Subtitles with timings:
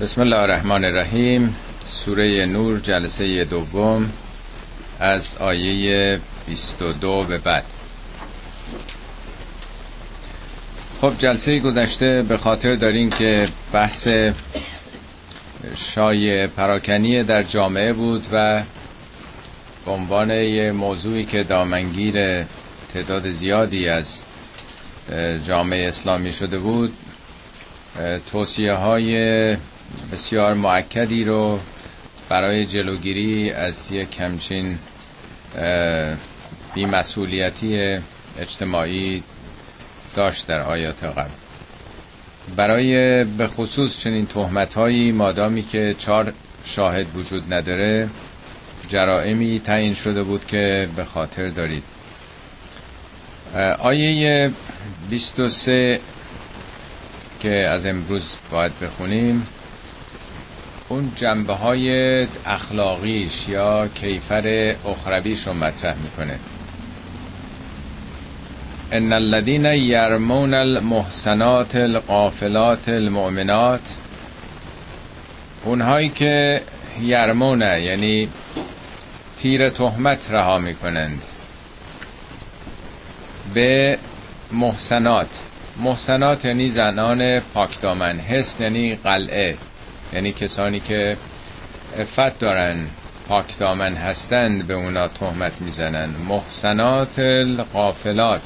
[0.00, 1.56] بسم الله الرحمن الرحیم.
[1.82, 4.10] سوره نور جلسه دوم
[5.00, 7.64] از آیه 22 به بعد.
[11.00, 14.08] خب جلسه گذشته به خاطر دارین که بحث
[15.76, 18.62] شای پراکنی در جامعه بود و
[19.84, 22.44] به عنوان موضوعی که دامنگیر
[22.94, 24.20] تعداد زیادی از
[25.46, 26.92] جامعه اسلامی شده بود
[28.32, 29.56] توصیه های
[30.12, 31.60] بسیار معکدی رو
[32.28, 34.78] برای جلوگیری از یک کمچین
[36.74, 37.98] بیمسئولیتی
[38.38, 39.22] اجتماعی
[40.14, 41.30] داشت در آیات قبل.
[42.56, 46.32] برای به خصوص چنین تهمت هایی مادامی که چهار
[46.64, 48.08] شاهد وجود نداره
[48.88, 51.82] جرائمی تعیین شده بود که به خاطر دارید.
[53.78, 54.50] آیه
[55.10, 56.00] 23
[57.40, 59.46] که از امروز باید بخونیم.
[60.88, 66.38] اون جنبه های اخلاقیش یا کیفر اخرویش رو مطرح می‌کنه.
[68.92, 73.94] ان الذين يرمون المحسنات القافلات المؤمنات
[75.64, 76.62] اونهایی که
[77.02, 78.28] یرمونه یعنی
[79.38, 81.22] تیر تهمت رها می‌کنند
[83.54, 83.98] به
[84.52, 85.28] محسنات.
[85.76, 89.56] محسنات یعنی زنان پاکدامن حس یعنی قلعه.
[90.14, 91.16] یعنی کسانی که
[91.98, 92.76] افت دارن
[93.28, 96.10] پاکدامن هستند به اونا تهمت می‌زنن.
[96.28, 98.42] محسنات القافلات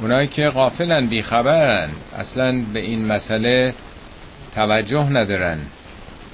[0.00, 1.88] اونایی که غافلن بیخبرن.
[2.18, 3.74] اصلا به این مسئله
[4.54, 5.58] توجه ندارن.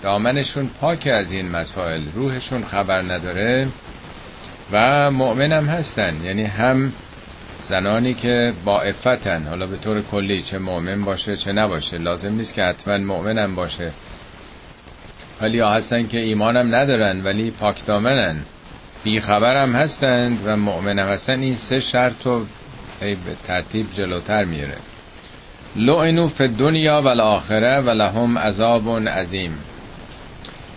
[0.03, 2.01] دامنشون پاک از این مسائل.
[2.15, 3.69] روحشون خبر نداره.
[4.73, 6.25] و مؤمنم هستن.
[6.25, 6.93] یعنی هم
[7.69, 11.99] زنانی که با افتن حالا به طور کلی چه مؤمن باشه چه نباشه.
[11.99, 13.93] لازم نیست که حتما مؤمنم باشه.
[15.41, 18.37] ولی هستن که ایمانم ندارن ولی پاکدامنن.
[19.05, 22.47] بیخبرم هستند و مؤمنم هستن این سه شرط رو
[23.01, 24.77] به ترتیب جلوتر میره.
[25.77, 29.59] لعنو فی دنیا و الاخره و لهم عذاب عظیم.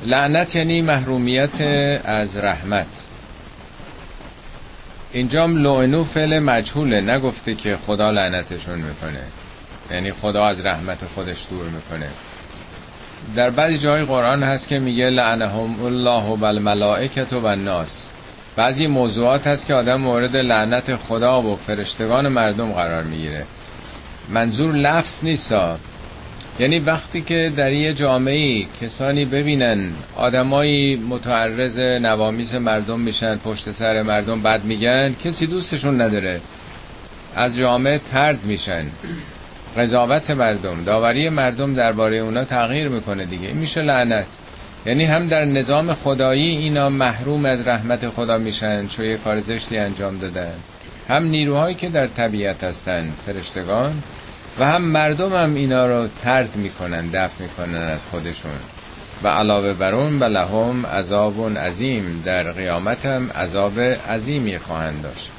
[0.06, 1.62] لعنت یعنی محرومیت
[2.06, 2.88] از رحمت.
[5.12, 9.24] اینجام لعنو فعل مجهوله نگفته که خدا لعنتشون می‌کنه.
[9.92, 12.10] یعنی خدا از رحمت خودش دور می‌کنه.
[13.36, 18.08] در بعضی جای قرآن هست که میگه لعنهم الله و الملائکت و الناس.
[18.56, 23.46] بعضی موضوعات هست که آدم مورد لعنت خدا و فرشتگان مردم قرار می‌گیره.
[24.30, 25.78] منظور لفظ نیستا
[26.60, 34.02] یعنی وقتی که در یه جامعه کسانی ببینن آدمایی متعرض نوامیس مردم میشن پشت سر
[34.02, 36.42] مردم بد میگن کسی دوستشون نداره.
[37.36, 38.86] از جامعه ترد میشن.
[39.78, 40.84] قضاوت مردم.
[40.84, 43.48] داوری مردم درباره اونا تغییر می‌کنه دیگه.
[43.48, 44.26] این میشه لعنت.
[44.86, 49.78] یعنی هم در نظام خدایی اینا محروم از رحمت خدا میشن چون یه کار زشتی
[49.78, 50.54] انجام دادن.
[51.10, 54.04] هم نیروهایی که در طبیعت هستن فرشتگان
[54.60, 58.52] و هم مردم هم اینا رو ترد می‌کنن دفع می‌کنن از خودشون.
[59.24, 62.24] و علاوه بر اون لهم عذاب عظیم.
[62.26, 65.32] در قیامت هم عذاب عظیمی خواهند داشت.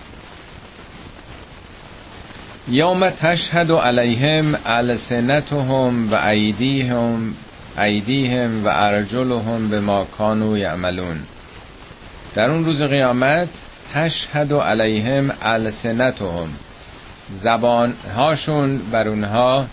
[2.73, 7.35] یوم تشهد علیهم السنتهم و ایدیهم
[7.79, 11.23] ایدیهم و ارجلهم به ما کانو یعملون.
[12.35, 13.49] در اون روز قیامت
[13.95, 16.49] تشهد علیهم السنتهم.
[17.33, 19.67] زبان هاشون بر اونها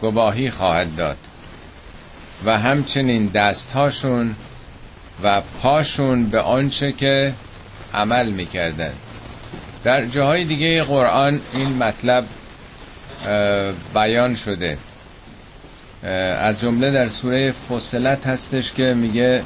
[0.00, 1.18] گواهی خواهد داد
[2.44, 4.34] و همچنین دست هاشون
[5.22, 7.34] و پاشون به آنچه که
[7.94, 8.92] عمل می‌کردن
[9.84, 12.24] در جاهای دیگه قرآن این مطلب
[13.94, 14.78] بیان شده.
[16.38, 19.42] از جمله در سوره فصلت هستش که میگه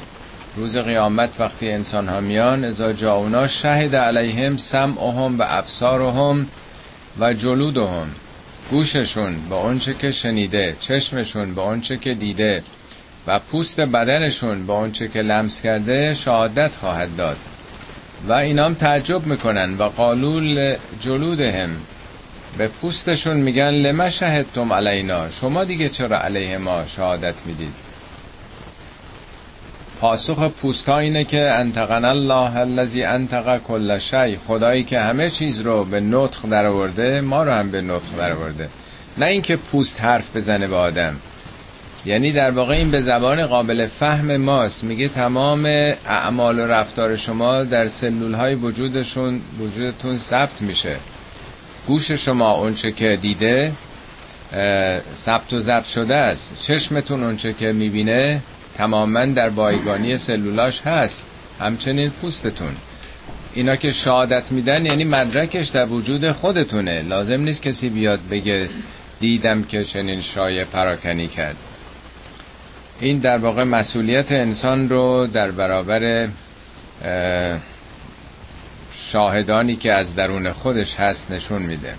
[0.55, 6.47] روز قیامت وقتی انسان ها میان ازا جاونا شهد علیهم سمعهم و ابصارهم
[7.19, 8.07] و جلودهم.
[8.71, 12.63] گوششون با اونچه که شنیده چشمشون با اونچه که دیده
[13.27, 17.37] و پوست بدنشون با اونچه که لمس کرده شهادت خواهد داد.
[18.27, 21.69] و اینام تعجب می‌کنن و قالول جلودهم.
[22.57, 27.73] به پوستشون میگن لما شهدتم علینا؟ شما دیگه چرا علیه ما شهادت می‌دید؟
[30.01, 35.85] پاسخ پوستا اینه که انتقن الله الذی انتق کل شی خدایی که همه چیز رو
[35.85, 38.69] به نطخ در آورده ما رو هم به نطخ در آورده
[39.17, 41.15] نه اینکه پوست حرف بزنه به آدم.
[42.05, 44.83] یعنی در واقع این به زبان قابل فهم ماست.
[44.83, 45.65] میگه تمام
[46.05, 50.95] اعمال و رفتار شما در سلول های وجودشون وجودتون ثبت میشه.
[51.87, 53.71] گوش شما اونچه که دیده
[55.15, 56.61] ثبت و ضبط شده است.
[56.61, 58.41] چشمتون اونچه که می‌بینه
[58.77, 61.23] تماما در بایگانی سلولاش هست.
[61.59, 62.75] همچنین پوستتون.
[63.53, 67.01] اینا که شهادت میدن یعنی مدرکش در وجود خودتونه.
[67.01, 68.69] لازم نیست کسی بیاد بگه
[69.19, 71.55] دیدم که چنین شایع پراکنی کرد.
[72.99, 76.29] این در واقع مسئولیت انسان رو در برابر
[78.93, 81.95] شاهدانی که از درون خودش هست نشون میده.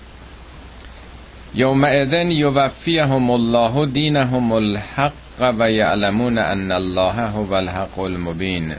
[1.53, 5.13] یومئذن یوفیهم الله دینهم الحق
[5.59, 8.75] و یعلمون ان الله هو الحق المبین.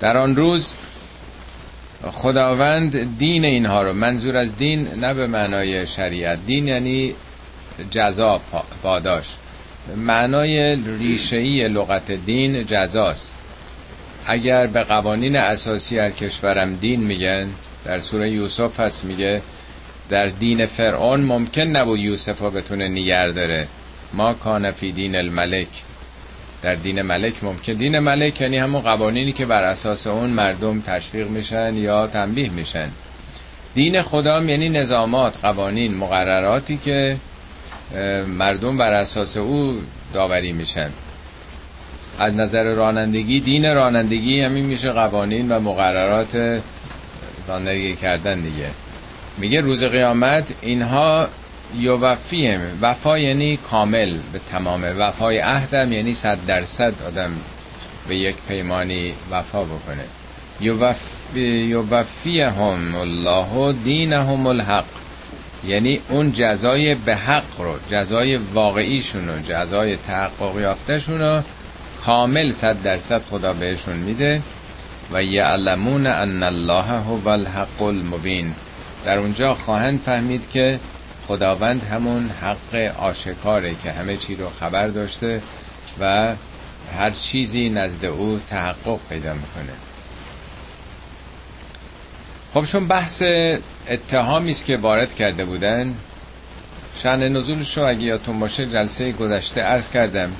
[0.00, 0.74] در آن روز
[2.12, 7.14] خداوند دین اینها رو منظور از دین نه به معنای شریعت دین یعنی
[7.90, 8.40] جزا
[8.82, 9.36] پاداش.
[9.96, 13.32] معنای ریشه‌ای لغت دین جزاست.
[14.26, 17.48] اگر به قوانین اساسی از کشورم دین میگن
[17.84, 19.42] در سوره یوسف هست میگه
[20.08, 23.66] در دین فرعون ممکن نبود ها بتونه نیگر داره.
[24.12, 25.68] ما کان فی دین الملک.
[26.62, 27.72] در دین ملک ممکن.
[27.72, 32.88] دین ملک یعنی همون قوانینی که بر اساس اون مردم تشویق میشن یا تنبیه میشن.
[33.74, 37.16] دین خدا یعنی نظامات قوانین مقرراتی که
[38.28, 39.80] مردم بر اساس او
[40.14, 40.90] داوری میشن.
[42.18, 46.62] از نظر رانندگی دین رانندگی همین میشه قوانین و مقررات
[47.48, 48.68] رانندگی کردن دیگه.
[49.38, 51.28] میگه روز قیامت اینها
[51.78, 54.84] یوفیم وفا یعنی کامل به تمام.
[54.98, 57.30] وفای عهدم یعنی صد درصد آدم
[58.08, 60.04] به یک پیمانی وفا بکنه.
[61.34, 65.03] یوفیهم الله دینهم الحق.
[65.66, 71.42] یعنی اون جزای به حق رو جزای واقعیشون رو جزای تحقق یافتهشون رو
[72.04, 74.42] کامل صد درصد خدا بهشون میده.
[75.12, 78.54] و یعلمون ان الله هو الحق المبین.
[79.04, 80.80] در اونجا خواهند فهمید که
[81.28, 85.42] خداوند همون حق آشکاره که همه چی رو خبر داشته
[86.00, 86.34] و
[86.96, 89.72] هر چیزی نزد او تحقق پیدا می‌کنه.
[92.54, 93.22] خب چون بحث
[93.88, 95.94] اتهامی است که وارد کرده بودن.
[96.96, 100.32] شن نزولش رو اگه یادتون باشه جلسه گذشته عرض کردم.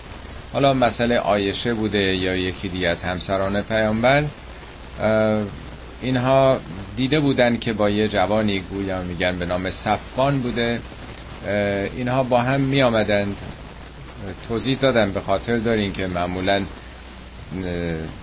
[0.53, 4.25] حالا مسئله آیشه بوده یا یکی دیگه از همسران پیامبر.
[6.03, 6.61] اینها
[6.97, 10.81] دیده بودن که با یه جوانی گویا میگن به نام صفان بوده.
[11.97, 13.37] اینها با هم می آمدند
[14.49, 16.63] توضیح دادم به خاطر دارین که معمولا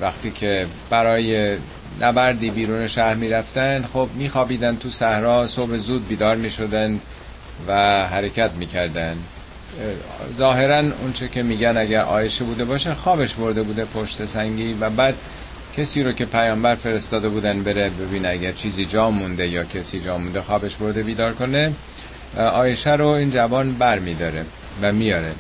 [0.01, 1.57] وقتی که برای
[1.99, 6.99] نبردی بیرون شهر می رفتن خب می خوابیدن تو صحرا صبح زود بیدار می شدن
[7.67, 7.73] و
[8.07, 9.17] حرکت می کردن
[10.37, 15.15] ظاهرا اونچه که میگن اگر آیشه بوده باشه خوابش برده بوده پشت سنگی و بعد
[15.77, 20.17] کسی رو که پیامبر فرستاده بودن بره ببینه اگر چیزی جا مونده یا کسی جا
[20.17, 21.73] مونده خوابش برده بیدار کنه
[22.37, 24.45] آیشه رو این جوان بر میداره
[24.81, 25.31] و میاره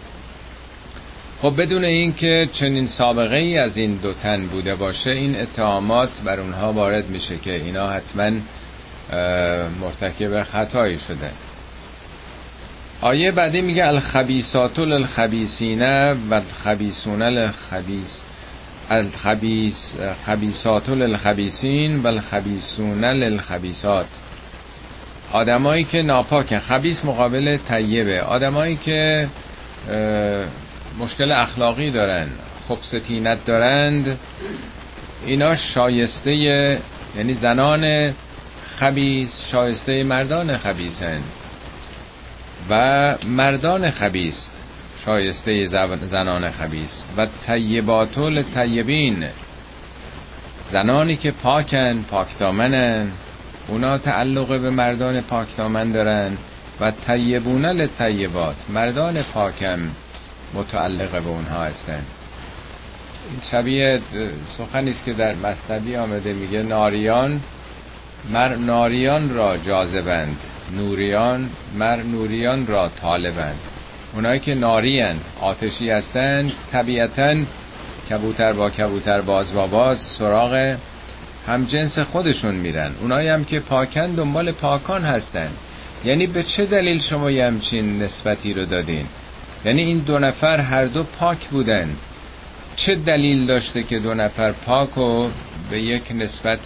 [1.41, 6.39] خب بدون اینکه چنین سابقه ای از این دو تن بوده باشه این اتهامات بر
[6.39, 8.31] اونها وارد میشه که اینا حتما
[9.81, 11.31] مرتکب خطایی شده.
[13.01, 18.21] آیه بعدی میگه الخبیثات للخبیثین و الخبیثون للخبیث
[18.89, 19.95] الخبیث
[20.25, 24.07] خبیثات للخبیثین و الخبیثون للخبیثات
[25.31, 28.21] آدمایی که ناپاکن خبیث مقابل طیبه.
[28.21, 29.27] آدمایی که
[30.99, 32.27] مشکل اخلاقی دارن
[32.67, 34.19] خب سنخیت دارند
[35.25, 36.35] اینا شایسته
[37.17, 38.13] یعنی زنان
[38.65, 41.21] خبیس شایسته مردان خبیسن
[42.69, 44.49] و مردان خبیس
[45.05, 45.65] شایسته
[46.05, 49.25] زنان خبیس و طیباتول طیبین
[50.71, 53.11] زنانی که پاکن پاکتامنن
[53.67, 56.37] اونا تعلق به مردان پاکتامن دارن.
[56.79, 59.79] و طیبون لطیبات مردان پاکم.
[60.53, 62.03] متعلق به اونها هستن.
[63.29, 64.01] این شبیه
[64.57, 67.41] سخنی است که در مصنبی آمده میگه ناریان
[68.29, 70.37] مر ناریان را جاذبند.
[70.77, 73.59] نوریان مر نوریان را طالبند.
[74.13, 77.35] اونایی که نارین آتشی هستند طبیعتا
[78.09, 80.75] کبوتر با کبوتر باز با باز سراغ
[81.47, 82.91] هم جنس خودشون میرن.
[83.01, 85.49] اونایی هم که پاکن دنبال پاکان هستن.
[86.03, 89.05] یعنی به چه دلیل شما یه همچین نسبتی رو دادین؟
[89.65, 91.89] یعنی این دو نفر هر دو پاک بودن
[92.75, 95.29] چه دلیل داشته که دو نفر پاک رو
[95.69, 96.59] به یک نسبت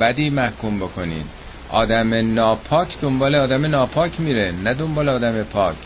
[0.00, 1.24] بدی محکوم بکنین
[1.70, 5.76] آدم ناپاک دنبال آدم ناپاک میره نه دنبال آدم پاک.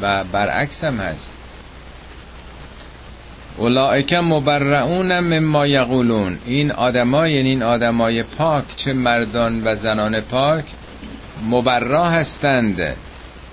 [0.00, 1.30] و برعکس هم هست.
[3.56, 6.38] اولائک مبرعون مما یقولون.
[6.46, 10.64] این آدما یعنی این آدمای پاک چه مردان و زنان پاک
[11.50, 12.96] مبرا هستند.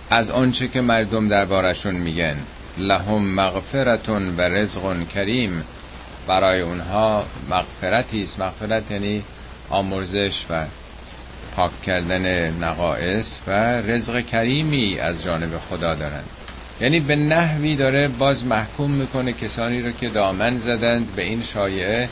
[0.09, 2.37] از آنچه که مردم دربارشون میگن
[2.77, 5.63] لهم مغفرتون و رزق کریم.
[6.27, 8.39] برای اونها مغفرتی است.
[8.39, 9.23] مغفرت یعنی
[9.69, 10.65] آمرزش و
[11.55, 16.23] پاک کردن نقائص و رزق کریمی از جانب خدا دارن
[16.81, 22.09] یعنی به نحوی داره باز محکوم می‌کنه کسانی رو که دامن زدند به این شایعه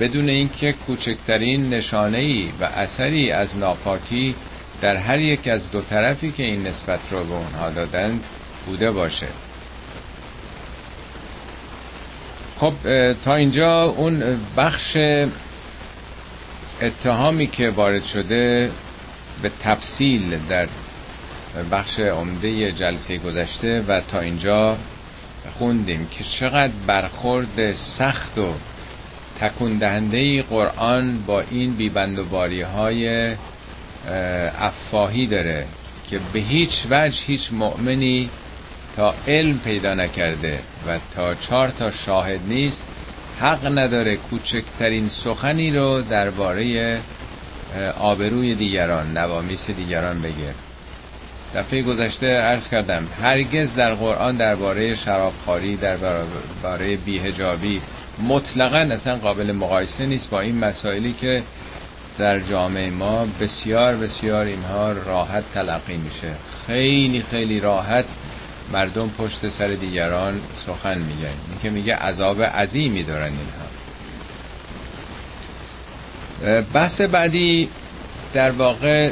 [0.00, 4.34] بدون اینکه کوچکترین نشانه ای و اثری از ناپاکی
[4.80, 8.24] در هر یک از دو طرفی که این نسبت رو به اونها دادند
[8.66, 9.26] بوده باشه.
[12.58, 12.74] خب
[13.24, 14.96] تا اینجا اون بخش
[16.82, 18.70] اتهامی که وارد شده
[19.42, 20.68] به تفصیل در
[21.70, 24.76] بخش عمده جلسه گذشته و تا اینجا
[25.58, 28.54] خوندیم که چقدر برخورد سخت و
[29.40, 33.34] تکون دهنده قرآن با این بیبند و باری های
[34.58, 35.66] افاهی داره
[36.10, 38.30] که به هیچ وجه هیچ مؤمنی
[38.96, 42.84] تا علم پیدا نکرده و تا چهار تا شاهد نیست
[43.40, 47.00] حق نداره کوچکترین سخنی رو درباره
[48.00, 50.54] آبروی دیگران نوامیس دیگران بگه.
[51.54, 57.80] دفعه گذشته عرض کردم هرگز در قرآن درباره شرابخواری درباره بیهجابی
[58.28, 61.42] مطلقا اصلا قابل مقایسه نیست با این مسائلی که
[62.18, 66.32] در جامعه ما بسیار بسیار اینها راحت تلقی میشه.
[66.66, 68.04] خیلی خیلی راحت
[68.72, 71.34] مردم پشت سر دیگران سخن میگن.
[71.48, 73.70] این که میگه عذاب عظیمی دارن اینها.
[76.72, 77.68] بحث بعدی
[78.32, 79.10] در واقع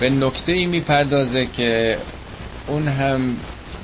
[0.00, 1.98] به نکته ای می‌پردازه که
[2.66, 3.36] اون هم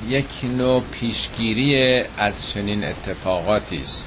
[0.07, 0.25] یک
[0.57, 4.05] نوع پیشگیری از چنین اتفاقاتی است.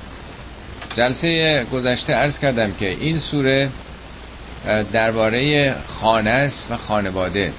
[0.99, 3.71] جلسه گذشته عرض کردم که این سوره
[4.93, 7.53] درباره خانه است و خانواده.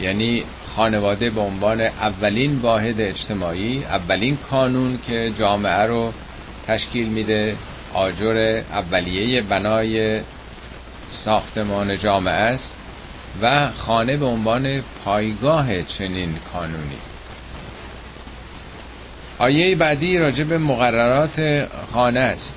[0.00, 6.12] یعنی خانواده به عنوان اولین واحد اجتماعی اولین کانون که جامعه رو
[6.66, 7.56] تشکیل میده
[7.94, 10.20] آجر اولیه بنای
[11.10, 12.74] ساختمان جامعه است
[13.42, 17.07] و خانه به عنوان پایگاه چنین کانونی.
[19.38, 22.56] آیه بعدی راجع به مقررات خانه است.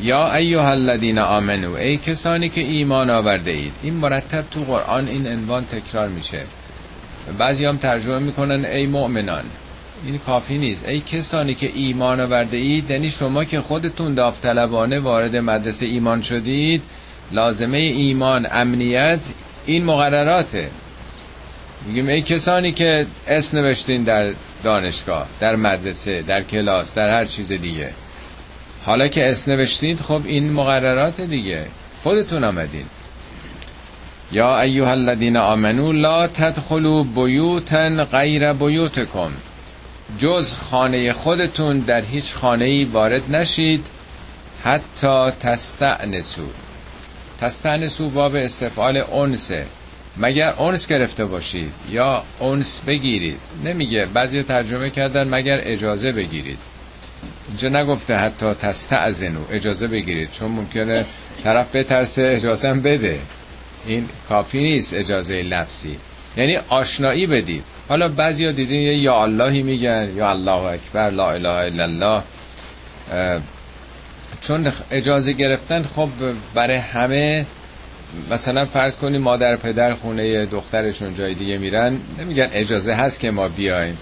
[0.00, 3.72] یا ایها الذین آمنو ای کسانی که ایمان آورده اید.
[3.82, 6.40] این مرتب تو قرآن این عنوان تکرار میشه.
[7.38, 9.44] بعضی هم ترجمه می‌کنن ای مؤمنان.
[10.06, 10.88] این کافی نیست.
[10.88, 16.82] ای کسانی که ایمان آورده اید یعنی شما که خودتون داوطلبانه وارد مدرسه ایمان شدید
[17.32, 19.20] لازمه ایمان امنیت
[19.66, 20.70] این مقرراته.
[21.86, 27.52] میگیم ای کسانی که اسم نوشتین در دانشگاه در مدرسه در کلاس در هر چیز
[27.52, 27.92] دیگه.
[28.86, 31.66] حالا که اسم نوشتید خب این مقررات دیگه.
[32.02, 32.86] خودتون آمدین.
[34.32, 39.30] یا ایها الذین آمنوا لا تدخلوا بیوتا غیر بیوتکم.
[40.18, 43.86] جز خانه خودتون در هیچ خانه ای وارد نشید.
[44.64, 46.46] حتی تستأنسوا.
[47.40, 49.66] تستعنسو باب استفعال انسه
[50.18, 54.06] مگر اونس گرفته باشید یا اونس بگیرید؟ نمیگه.
[54.06, 56.58] بعضی ترجمه کردن مگر اجازه بگیرید.
[57.48, 60.30] اینجا نگفته حتی تستعزنو اجازه بگیرید.
[60.32, 61.06] چون ممکنه
[61.44, 63.20] طرف بترسه اجازه بده.
[63.86, 65.96] این کافی نیست اجازه لفظی.
[66.36, 67.64] یعنی آشنایی بدید.
[67.88, 72.22] حالا بعضی ها دیدین یا اللهی میگن یا الله اکبر لا اله الا الله.
[74.40, 76.08] چون اجازه گرفتن خب
[76.54, 77.46] برای همه
[78.30, 83.48] مثلا فرض کنیم مادر پدر خونه دخترشون جای دیگه میرن نمیگن اجازه هست که ما
[83.48, 83.98] بیایم.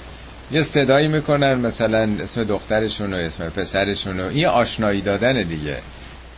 [0.52, 5.76] یه صدایی می‌کنن مثلا اسم دخترشون و اسم پسرشون و این آشنایی دادن دیگه.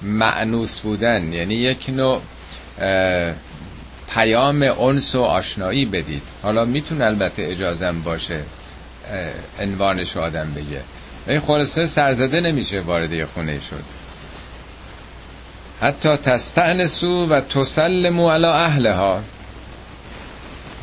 [0.02, 2.20] معنوس بودن یعنی یک نوع
[4.14, 6.22] پیام انس و آشنایی بدید.
[6.42, 8.40] حالا می‌تونه البته اجازم باشه
[9.58, 10.80] انوانش آدم بگه.
[11.28, 13.97] این خلاصه سرزده نمیشه وارد خونه شد.
[15.80, 19.20] حتی تستعنسو و تسلمو علی اهلها.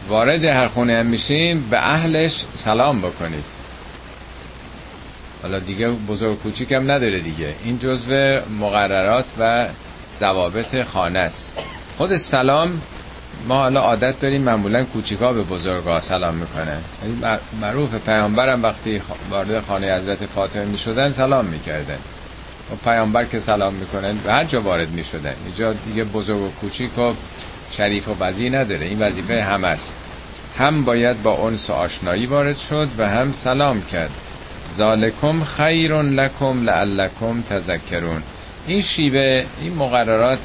[0.07, 3.43] وارد هر خونه هم میشیم به اهلش سلام بکنید.
[5.41, 7.55] حالا دیگه بزرگ کوچیک هم نداره دیگه.
[7.63, 9.65] این جزو مقررات و
[10.19, 11.57] ضوابط خانه است.
[11.97, 12.81] خود سلام
[13.47, 16.81] ما حالا عادت داریم معمولا کوچیکا به بزرگا سلام می‌کنن.
[17.03, 21.97] یعنی معروف پیامبرم وقتی وارد خانه حضرت فاطمه می‌شدن سلام می‌کردن.
[22.71, 26.97] و پیامبر که سلام می‌کنن به هر جا وارد می‌شدن اینجا دیگه بزرگ و کوچیک
[26.97, 27.13] و
[27.71, 28.85] شریف و وزی نداره.
[28.85, 29.95] این وظیفه هم است.
[30.57, 34.09] هم باید با اونس و آشنایی وارد شد و هم سلام کرد.
[34.77, 38.23] ذالکم خیر لکم لعلکم تذکرون.
[38.67, 40.39] این شیوه این مقررات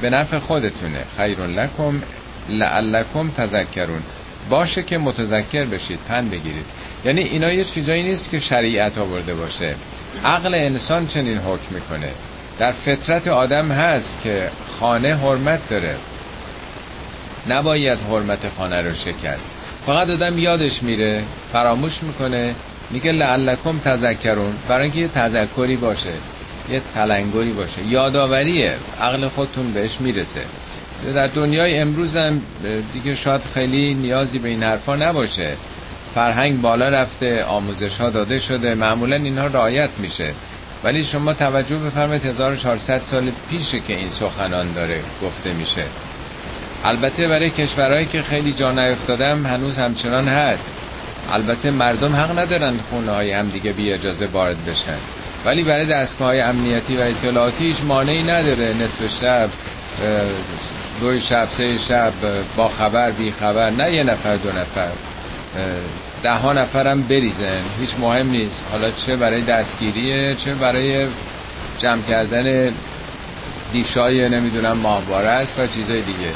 [0.00, 1.04] به نفع خودتونه.
[1.16, 2.02] خیر لکم
[2.48, 4.02] لعلکم تذکرون.
[4.50, 6.64] باشه که متذکر بشید پند بگیرید.
[7.04, 9.74] یعنی اینا یه چیزایی نیست که شریعت آورده باشه.
[10.24, 12.10] عقل انسان چنین حکم می‌کنه.
[12.58, 14.48] در فطرت آدم هست که
[14.80, 15.96] خانه حرمت داره.
[17.48, 19.50] نباید حرمت خانه رو شکست.
[19.86, 22.54] فقط آدم یادش میره فراموش می‌کنه
[22.90, 24.54] میگه لعلکم تذکرون.
[24.68, 26.12] برای اینکه یه تذکری باشه
[26.70, 27.86] یه تلنگری باشه.
[27.86, 28.74] یادآوریه.
[29.00, 30.40] عقل خودتون بهش می‌رسه.
[31.14, 32.42] در دنیای امروز هم
[32.92, 35.56] دیگه شاید خیلی نیازی به این حرفا نباشه.
[36.14, 40.32] فرهنگ بالا رفته آموزش ها داده شده معمولا اینها رعایت میشه.
[40.84, 45.84] ولی شما توجه بفرمایید 1400 سال پیشه که این سخنان داره گفته میشه.
[46.84, 50.72] البته برای کشورهایی که خیلی جا نیفتادم هنوز همچنان هست.
[51.32, 54.98] البته مردم حق ندارن خونه های هم دیگه بی اجازه وارد بشن.
[55.44, 58.74] ولی برای دستگاه های امنیتی و اطلاعاتی هیچ مانعی نداره.
[58.84, 59.48] نصف شب
[61.00, 62.12] دو شب سه شب
[62.56, 63.70] با خبر بی خبر.
[63.70, 64.90] نه یه نفر دو نفر.
[66.22, 67.62] ده ها نفرم بریزن.
[67.80, 68.64] هیچ مهم نیست.
[68.70, 71.06] حالا چه برای دستگیریه چه برای
[71.78, 72.72] جمع کردن
[73.72, 76.30] دیشای نمی‌دونم ماهواره است و چیزای دیگه.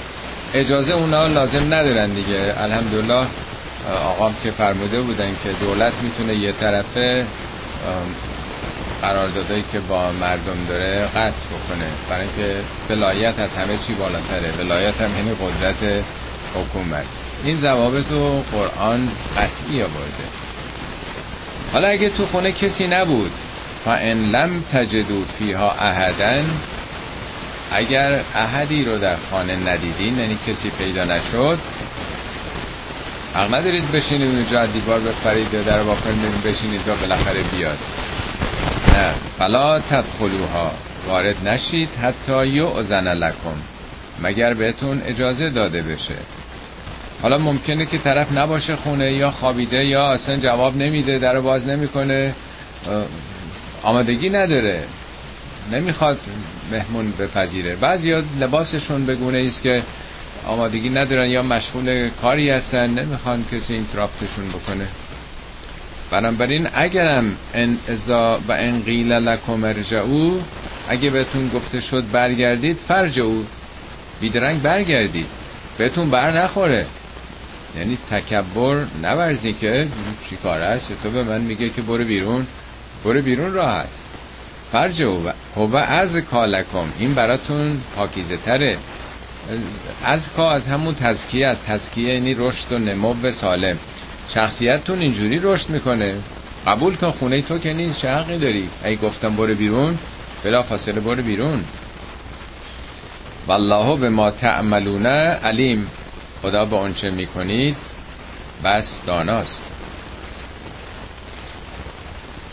[0.55, 2.55] اجازه اونا لازم ندارن دیگه.
[2.59, 3.27] الحمدلله
[4.05, 7.27] آقام که فرموده بودن که دولت می‌تونه یه طرفه
[9.03, 11.87] قراردادایی که با مردم داره قطع بکنه.
[12.11, 14.53] برای اینکه ولایت از همه چی بالاتره.
[14.59, 16.05] ولایت هم یعنی قدرت
[16.55, 17.07] حکومت.
[17.47, 20.25] این ضوابط و قرآن قطعی آورده.
[21.73, 23.31] حالا اگه تو خونه کسی نبود
[23.85, 26.45] فان لم تجدو فیها احدن
[27.73, 31.59] اگر احدی رو در خانه ندیدین یعنی کسی پیدا نشد
[33.35, 36.11] حق ندارید بشینید اونجا دیوار بپرید یا در واقع
[36.45, 37.79] بشینید تا بالاخره بیاد.
[38.95, 39.13] نه.
[39.39, 40.73] فلا تدخلوها.
[41.09, 41.89] وارد نشید.
[42.03, 43.57] حتی یعزن لکم.
[44.23, 46.15] مگر بهتون اجازه داده بشه.
[47.23, 52.35] حالا ممکنه که طرف نباشه خونه یا خوابیده یا اصلا جواب نمیده در باز نمی‌کنه.
[53.83, 54.85] آمادگی نداره.
[55.73, 56.21] نمی‌خواد
[56.73, 57.77] مهمون بپذیره.
[57.77, 59.83] بعضی لباسشون بگونه است که
[60.47, 64.87] آمادگی ندارن یا مشغول کاری هستن نمی‌خوان کسی این تراپتشون بکنه.
[66.11, 67.79] بنابراین اگرم ان
[68.49, 70.41] و ان قیل لکم ارجعو
[70.89, 73.43] اگه بهتون گفته شد برگردید فرجعو
[74.21, 75.27] بیدرنگ برگردید.
[75.79, 76.87] بهتون بر نخوره.
[77.77, 79.89] یعنی تکبر نورزی که
[80.29, 82.47] چی کار است؟ تو به من میگه که برو بیرون.
[83.05, 83.89] برو بیرون راحت.
[84.73, 86.89] فرجعو و از کالکم.
[86.99, 88.79] این براتون پاکیزه تره.
[90.05, 93.79] از کا از همون تزکیه از تزکیه یعنی رشد و نمو سالم.
[94.29, 96.15] شخصیتتون اینجوری رشد می‌کنه.
[96.67, 99.99] قبول کن خونه تو که نیست چه داری؟ ای گفتم برو بیرون.
[100.45, 101.65] بلا فاصله برو بیرون.
[103.47, 105.87] والله به ما تعملون علیم.
[106.47, 107.77] خدا به اونچه می‌کنید
[108.65, 109.63] بس داناست.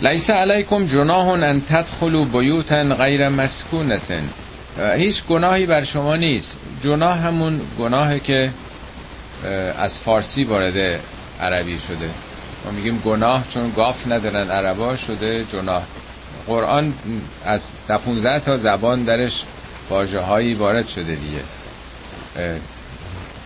[0.02, 4.30] لیس علیکم جناح ان تدخلوا بیوتا غیر مسکونتن
[4.98, 6.58] هیچ گناهی بر شما نیست.
[6.84, 8.52] جناح همون گناهی که
[9.80, 11.00] از فارسی وارد
[11.42, 12.10] عربی شده.
[12.66, 15.84] ما میگیم گناه چون گاف ندارن عربا شده جناح.
[16.48, 16.94] قرآن
[17.46, 19.44] از 15 تا زبان درش
[19.90, 21.42] واجه هایی وارد شده دیگه.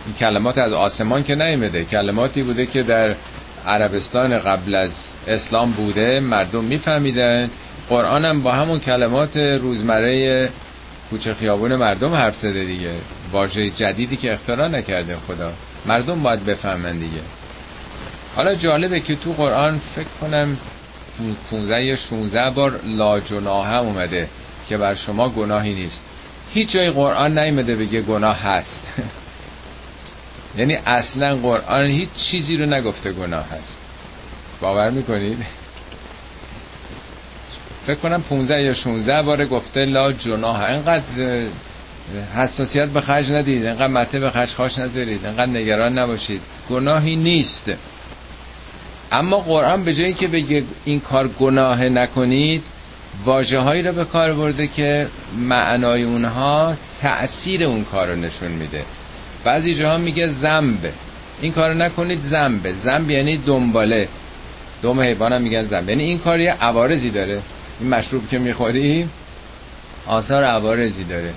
[0.08, 3.14] این کلمات از آسمان که نیمده کلماتی بوده که در
[3.66, 7.50] عربستان قبل از اسلام بوده مردم میفهمیدن.
[7.88, 10.48] قرآن هم با همون کلمات روزمره
[11.10, 12.94] کوچه خیابون مردم حرف زده دیگه.
[13.32, 15.52] واژه جدیدی که اختراع نکرده خدا.
[15.86, 17.20] مردم باید بفهمن دیگه.
[18.36, 20.56] حالا جالبه که تو قرآن فکر کنم
[21.50, 24.28] 15 یا 16 بار لا جناح اومده
[24.68, 26.00] که بر شما گناهی نیست.
[26.54, 28.82] هیچ جای قرآن نیمده بگه گناه هست.
[30.56, 33.80] یعنی اصلا قرآن هیچ چیزی رو نگفته گناه هست.
[34.60, 35.38] باور می‌کنید؟
[37.86, 40.62] فکر کنم 15 یا 16 بار گفته لا جناح.
[40.62, 41.02] اینقدر
[42.36, 46.40] حساسیت به خرج ندید اینقدر مته به خرج خاش نذارید اینقدر نگران نباشید.
[46.70, 47.70] گناهی نیست.
[49.12, 52.62] اما قرآن به جایی که بگه این کار گناه نکنید
[53.24, 55.08] واجه هایی رو به کار برده که
[55.38, 58.84] معنای اونها تأثیر اون کار رو نشون میده.
[59.44, 60.92] بعضی جاها میگه زنب.
[61.40, 62.72] این کار نکنید زنب.
[62.72, 64.08] زنب یعنی دنباله.
[64.82, 65.88] دوم حیوان هم میگن زنب.
[65.88, 67.42] یعنی این کار یه عوارضی داره.
[67.80, 69.08] این مشروب که می‌خوری
[70.06, 71.34] آثار عوارضی داره.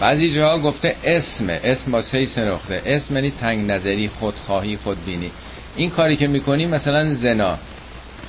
[0.00, 1.46] بعضی جاها گفته اسم.
[1.48, 2.82] اسم با سه نقطه.
[2.86, 5.30] اسم یعنی تنگ نظری خودخواهی خودبینی.
[5.76, 7.58] این کاری که می‌کنی مثلا زنا.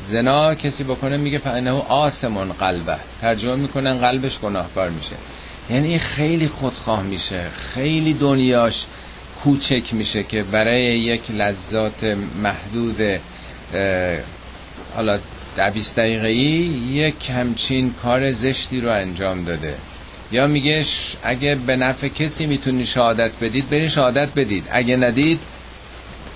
[0.08, 2.96] زنا کسی بکنه میگه فانه آسمون قلبه.
[3.22, 5.16] ترجمه می‌کنن قلبش گناهکار میشه.
[5.72, 7.50] یعنی خیلی خودخواه میشه.
[7.50, 8.86] خیلی دنیاش
[9.44, 13.20] کوچک میشه که برای یک لذات محدود
[14.96, 15.20] حالا
[15.58, 19.76] دویست دقیقه یک همچین کار زشتی رو انجام داده.
[20.32, 20.86] یا میگه
[21.24, 24.68] اگه به نفع کسی می‌تونی شهادت بدید برین شهادت بدید.
[24.72, 25.40] اگه ندید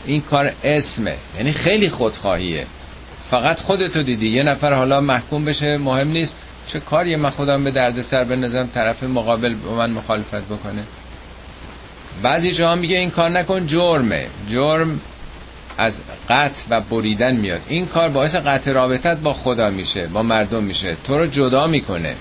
[0.05, 1.15] این کار اسمه.
[1.37, 2.65] یعنی خیلی خودخواهیه.
[3.31, 4.29] فقط خودتو دیدی.
[4.29, 6.37] یه نفر حالا محکوم بشه مهم نیست.
[6.67, 10.83] چه کاری من خودم به درد سر بنزم طرف مقابل با من مخالفت بکنه.
[12.21, 14.27] بعضی جاها میگه این کار نکن جرمه.
[14.49, 14.99] جرم
[15.77, 15.99] از
[16.29, 17.61] قطع و بریدن میاد.
[17.67, 20.97] این کار باعث قطع رابطت با خدا میشه با مردم میشه.
[21.03, 22.15] تو رو جدا می‌کنه.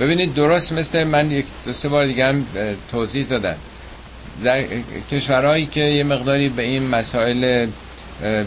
[0.00, 2.46] ببینید درست مثل من یک دو سه بار دیگه هم
[2.90, 3.56] توضیح دادم.
[4.44, 4.64] در
[5.10, 7.66] کشورهایی که یه مقداری به این مسائل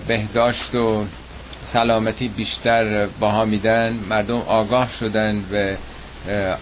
[0.08, 1.06] بهداشت و
[1.66, 4.00] سلامتی بیشتر باها میدن.
[4.10, 5.78] مردم آگاه شدن به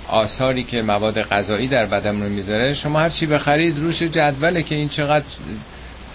[0.07, 2.73] آثاری که مواد غذایی در بدن رو می‌ذاره.
[2.73, 5.25] شما هر چی بخرید روش جدوله که این چقدر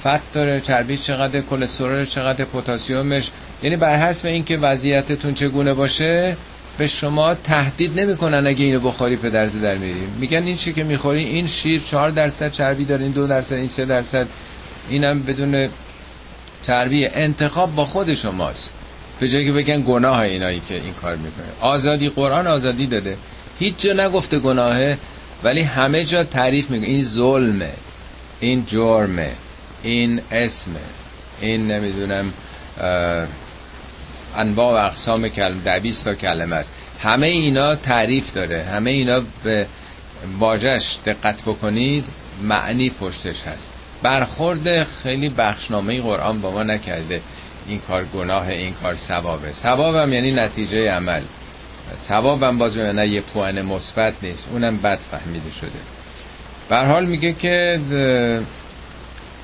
[0.05, 3.31] فت داره چربی چقدر کلسترول چقدر پتاسیمش
[3.63, 6.37] یعنی بر حسب اینکه وضعیتتون چگونه باشه
[6.79, 11.25] به شما تهدید نمی‌کنن اگه اینو بخوری پدرت در میریم میگن این چی که می‌خوری
[11.25, 14.27] این شیر چهار درصد چربی داره این دو درصد این سه درصد.
[14.89, 15.69] اینم بدون
[16.63, 18.73] چربی انتخاب با خود شماست.
[19.21, 21.47] به جایی که بگن گناه اینایی که این کار می‌کنه.
[21.61, 23.17] آزادی قرآن آزادی داده.
[23.59, 24.99] هیچ جا نگفته گناهه
[25.43, 26.89] ولی همه جا تعریف می‌کنه.
[26.89, 27.73] این ظلمه
[28.41, 29.33] این جرمه
[29.83, 30.81] این اسمه.
[31.41, 32.33] این نمی‌دونم
[34.37, 36.73] انواع و اقسام کلمه ده تا کلمه است.
[37.03, 38.63] همه اینا تعریف داره.
[38.63, 39.67] همه اینا به
[40.39, 42.05] واجش دقت بکنید
[42.43, 43.71] معنی پشتش هست.
[44.03, 47.21] برخورد خیلی بخشنامه قرآن با ما نکرده.
[47.69, 49.53] این کار گناه این کار ثوابه.
[49.53, 51.23] ثوابم یعنی نتیجه عمل.
[52.09, 54.49] ثوابم باز به یه پوان مثبت نیست.
[54.53, 55.79] اونم بد فهمیده شده.
[56.69, 57.81] بر حال میگه که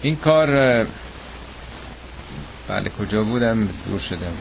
[0.02, 0.46] این کار
[2.68, 4.32] بله کجا بودم؟ دور شدم.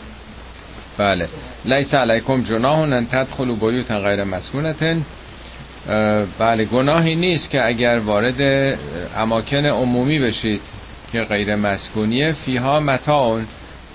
[0.97, 1.29] بله.
[1.65, 5.05] لیس علیکم جناح ان تدخلوا بیوتا غیر مسکونتن.
[6.39, 8.77] بله گناهی نیست که اگر وارد
[9.17, 10.61] اماکن عمومی بشید
[11.11, 13.47] که غیر مسکونیه فیها متاعون.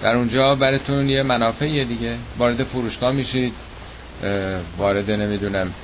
[0.02, 2.16] در اونجا براتون یه منافعیه دیگه.
[2.38, 3.52] وارد فروشگاه میشید
[4.78, 5.74] وارد نمی‌دونم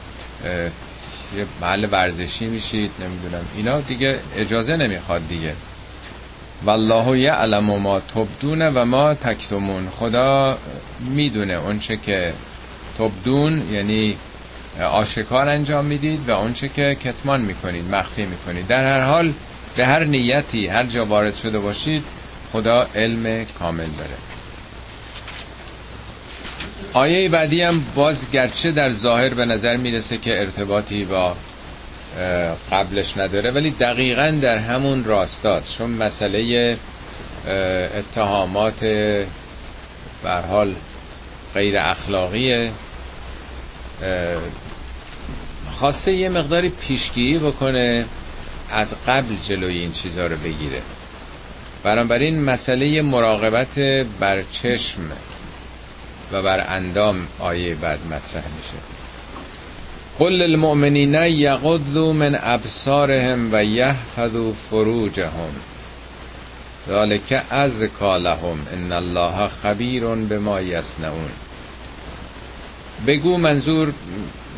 [1.37, 5.55] یه محل ورزشی میشید نمی‌دونم اینا دیگه اجازه نمی‌خواد دیگه.
[6.65, 9.91] والله یعلم ما تبدون و ما تکتمون.
[9.91, 10.59] خدا
[11.01, 12.35] می‌دونه اونچه که
[12.99, 14.17] تبدون یعنی
[14.81, 18.67] آشکار انجام می‌دید و اونچه که کتمان می‌کنید مخفی می‌کنید.
[18.67, 19.33] در هر حال
[19.77, 22.05] به هر نیتی هر جا وارد شده باشید
[22.55, 24.17] خدا علم کامل داره.
[26.93, 31.37] آیه بعدی هم باز گرچه در ظاهر به نظر می‌رسه که ارتباطی با
[32.73, 35.79] قبلش نداره ولی دقیقا در همون راستاست.
[35.79, 36.77] چون مسئله
[37.99, 38.85] اتهامات
[40.49, 40.75] حال
[41.55, 42.71] غیر اخلاقی
[45.79, 48.05] خواسته یه مقداری پیشگیری بکنه
[48.71, 50.83] از قبل جلوی این چیزها رو بگیره.
[51.85, 53.79] بنابراین مسئله مراقبت
[54.21, 55.01] بر چشم
[56.33, 58.79] و بر اندام آیه بعد مطرح میشه.
[60.19, 65.51] قل للمؤمنین یغضوا من ابصارهم و یحفظوا فروجهم.
[66.89, 71.31] ذالک از کالهم ان الله خبیر بما یصنعون.
[73.07, 73.93] بگو منظور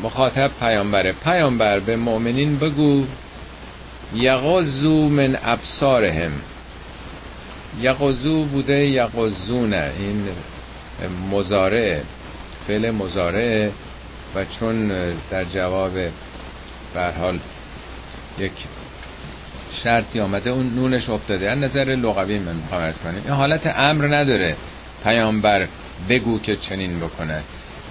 [0.02, 1.14] مخاطب پیامبره.
[1.24, 3.04] پیامبر به مؤمنین بگو
[4.14, 6.32] یغضوا من ابصارهم.
[7.80, 10.28] یغضو بوده یغضونه این
[11.30, 12.00] مزارع
[12.66, 13.68] فعل مزارع
[14.34, 14.88] و چون
[15.30, 15.92] در جواب
[16.94, 17.38] بر حال
[18.38, 18.52] یک
[19.72, 21.50] شرطی آمده اون نونش افتاده.
[21.50, 24.56] از نظر لغوی من می‌خوام ارز کنیم این حالت امر نداره
[25.04, 25.68] پیامبر
[26.08, 27.42] بگو که چنین بکنه.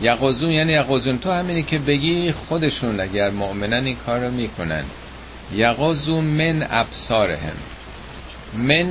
[0.02, 1.18] یقوزون یعنی یقوزون.
[1.18, 4.84] تو همینی که بگی خودشون اگر مؤمنن این کار رو می‌کنن.
[5.54, 7.56] یقوزون من ابصارهم.
[8.58, 8.88] من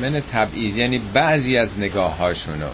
[0.00, 2.70] من تبعیض یعنی بعضی از نگاه هاشونو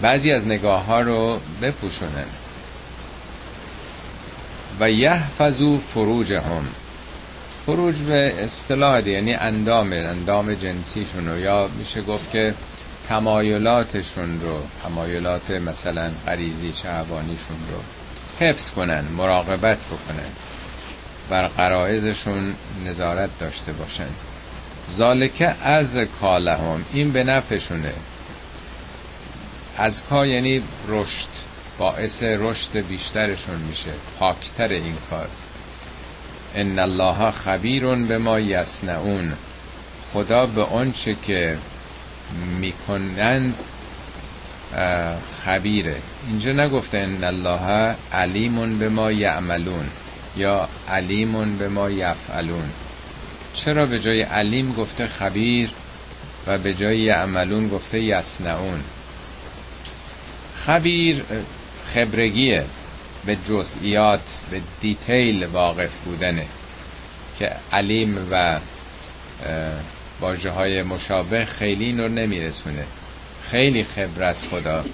[0.00, 2.26] بعضی از نگاه ها رو بپوشونن.
[4.80, 6.66] و یحفظو فروجهم.
[7.66, 12.54] فروج به اصطلاح یعنی اندام اندام جنسیشون یا میشه گفت که
[13.08, 17.82] تمایلاتشون رو تمایلات مثلا غریزی شهوانیشون رو
[18.46, 20.28] حفظ کنن مراقبت بکنن.
[21.30, 22.54] بر قرائزشون
[22.86, 24.08] نظارت داشته باشن.
[24.90, 26.84] ذالکه از کالهم.
[26.92, 27.92] این به نفعشونه.
[29.76, 31.28] از کا یعنی رشد.
[31.78, 33.90] باعث رشد بیشترشون میشه.
[34.18, 35.28] پاکتر این کار.
[36.54, 39.32] ان الله خبیر به ما یصنعون.
[40.12, 41.58] خدا به آنچه که
[42.60, 43.54] می‌کنند
[45.44, 45.96] خبیره.
[46.28, 49.86] اینجا نگفته ان الله علیمون به ما یعملون
[50.36, 52.70] یا علیمون به ما یفعلون.
[53.64, 55.70] چرا به جای علیم گفته خبیر
[56.46, 58.80] و به جای یعملون گفته یصنعون؟
[60.56, 61.24] خبیر
[61.86, 62.64] خبرگیه
[63.26, 66.46] به جزئیات به دیتیل واقف بودنه
[67.38, 68.58] که علیم و
[70.20, 72.84] واجه های مشابه خیلی نور نمیرسونه.
[73.50, 74.84] خیلی خبر از خدا.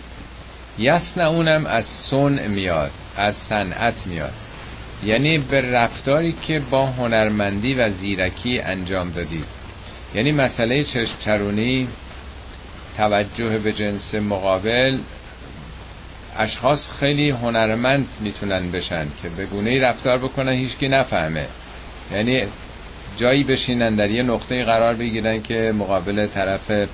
[0.78, 4.32] یصنعونم از سن میاد از صنعت میاد.
[5.04, 9.44] یعنی به رفتاری که با هنرمندی و زیرکی انجام دادید
[10.14, 11.88] یعنی مسئله چشم چرونی
[12.96, 14.98] توجه به جنس مقابل.
[16.36, 21.46] اشخاص خیلی هنرمند می‌تونن بشن که به گونه رفتار بکنن هیچکی نفهمه.
[22.12, 22.42] یعنی
[23.16, 26.88] جایی بشینن در یه نقطه قرار بگیرن که مقابل طرف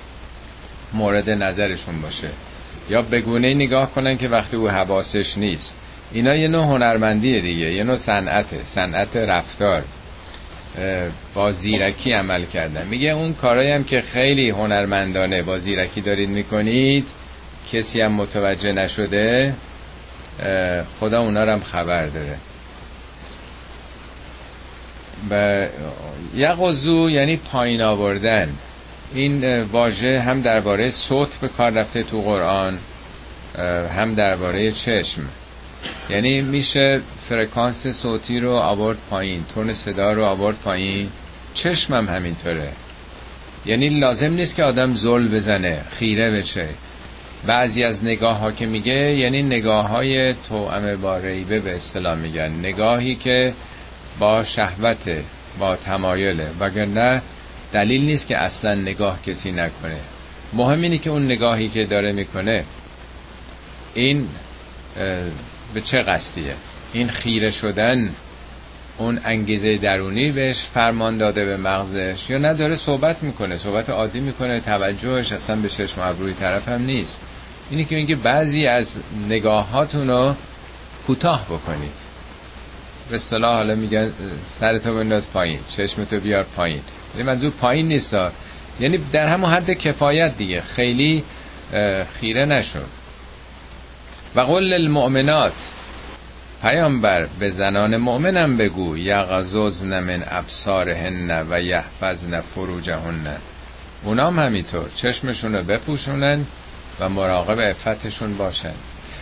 [0.93, 2.29] مورد نظرشون باشه.
[2.89, 5.77] یا به گونه نگاه کنن که وقتی او حواسش نیست.
[6.13, 9.83] اینا یه نوع هنرمندیه دیگه یه نوع صنعته صنعت رفتار.
[11.33, 12.87] با زیرکی عمل کردن.
[12.87, 17.07] میگه اون کارایی هم که خیلی هنرمندانه با زیرکی دارید می‌کنید
[17.71, 19.53] کسی هم متوجه نشده
[20.99, 22.37] خدا اونا رو هم خبر داره.
[25.29, 25.67] و
[26.35, 28.49] یقضو یعنی پایین آوردن.
[29.13, 32.77] این واژه هم درباره صوت به کار رفته تو قرآن
[33.97, 35.21] هم درباره چشم.
[36.09, 41.09] یعنی میشه فرکانس صوتی رو آورد پایین تون صدا رو آورد پایین.
[41.53, 42.71] چشم هم همینطوره.
[43.65, 46.67] یعنی لازم نیست که آدم زل بزنه خیره بشه.
[47.45, 52.51] بعضی از نگاه ها که میگه یعنی نگاه های توأم با ریبه به اصطلاح میگن.
[52.51, 53.53] نگاهی که
[54.19, 55.09] با شهوت
[55.59, 57.21] با تمایله وگرنه
[57.73, 59.97] دلیل نیست که اصلا نگاه کسی نکنه.
[60.53, 62.63] مهم اینه که اون نگاهی که داره می‌کنه
[63.93, 64.27] این
[65.73, 66.55] به چه قصدیه؟
[66.93, 68.15] این خیره شدن
[68.97, 74.59] اون انگیزه درونی بهش فرمان داده به مغزش یا نداره صحبت می‌کنه صحبت عادی می‌کنه
[74.59, 77.19] توجهش اصلا به چشم ابروی طرف هم نیست.
[77.69, 78.97] اینی که میگه بعضی از
[79.29, 80.35] نگاهاتون رو
[81.07, 81.91] کوتاه بکنید.
[83.09, 84.11] به اصطلاح حالا میگن
[84.43, 86.81] سرتو بنداز پایین چشمتو بیار پایین.
[87.15, 88.15] یعنی منظور پایین نیست.
[88.79, 90.61] یعنی در همون حد کفایت دیگه.
[90.61, 91.23] خیلی
[92.19, 92.79] خیره نشو
[94.35, 95.71] و قول المؤمنات
[96.61, 103.37] پیامبر به زنان مؤمنم بگو یغززن من ابصارهن و یحفظن فروجهن.
[104.03, 106.45] اونام همینطور چشمشون رو بپوشونن
[106.99, 108.73] و مراقب عفتشون باشن.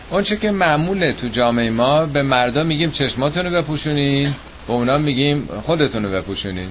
[0.10, 4.34] اونچه که معموله تو جامعه ما به مردم میگیم چشماتون رو بپوشونین
[4.68, 6.70] به اونا میگیم خودتون رو بپوشونین.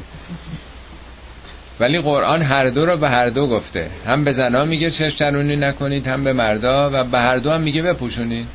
[1.81, 3.91] ولی قرآن هر دو رو به هر دو گفته.
[4.07, 7.83] هم به زنا میگه چشم نکنید هم به مردا و به هر دو هم میگه
[7.83, 8.47] بپوشونید.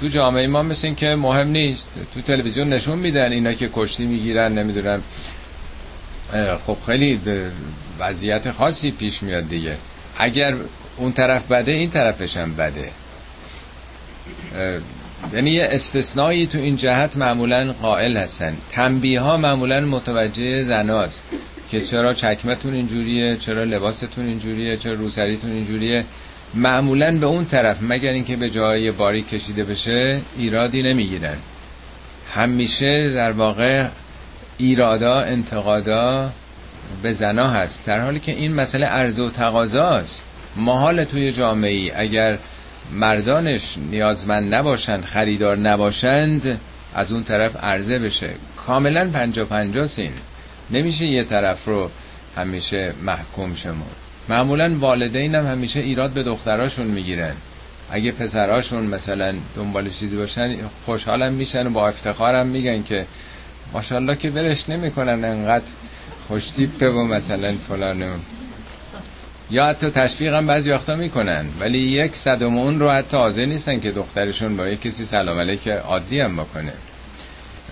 [0.00, 1.88] تو جامعه ما مثل که مهم نیست.
[2.14, 5.02] تو تلویزیون نشون میدن اینا که کشتی می‌گیرن نمی‌دونم.
[6.66, 7.20] خب خیلی
[7.98, 9.76] وضعیت خاصی پیش میاد دیگه.
[10.18, 10.54] اگر
[10.96, 12.90] اون طرف بده این طرفش هم بده.
[15.34, 18.56] یعنی یه استثنایی تو این جهت معمولا قائل هستن.
[18.70, 21.24] تنبیه ها معمولا متوجه زناست.
[21.70, 26.04] که چرا چکمتون اینجوریه چرا لباستون اینجوریه چرا روسریتون اینجوریه.
[26.54, 31.36] معمولا به اون طرف مگر اینکه به جای باری کشیده بشه ایرادی نمی‌گیرن.
[32.34, 33.86] همیشه در واقع
[34.58, 36.30] ایرادا انتقادا
[37.02, 37.84] به زنا هست.
[37.86, 40.24] در حالی که این مسئله عرض و تقاضاست.
[40.56, 42.38] محال توی جامعه ای اگر
[42.92, 46.60] مردانش نیازمند نباشند خریدار نباشند
[46.94, 48.30] از اون طرف عرضه بشه.
[48.56, 50.12] کاملا پنجا پنجا سین
[50.70, 51.90] نمیشه یه طرف رو
[52.36, 53.88] همیشه محکوم شمون
[54.28, 57.32] معمولا والدین هم همیشه ایراد به دختراشون می‌گیرن.
[57.90, 63.06] اگه پسراشون مثلا دنبال چیزی باشن خوشحالم میشن و با افتخارم میگن که
[63.72, 65.64] ماشاءالله که برش نمی‌کنن انقدر
[66.28, 68.16] خوشتیپه و مثلا فلانو
[69.50, 71.46] یا حتی تشویق هم بعضی وقتا می‌کنن.
[71.60, 75.68] ولی یک صدم اون رو حتی حاضر نیستن که دخترشون با یک کسی سلام علیک
[75.68, 76.72] عادی هم بکنه.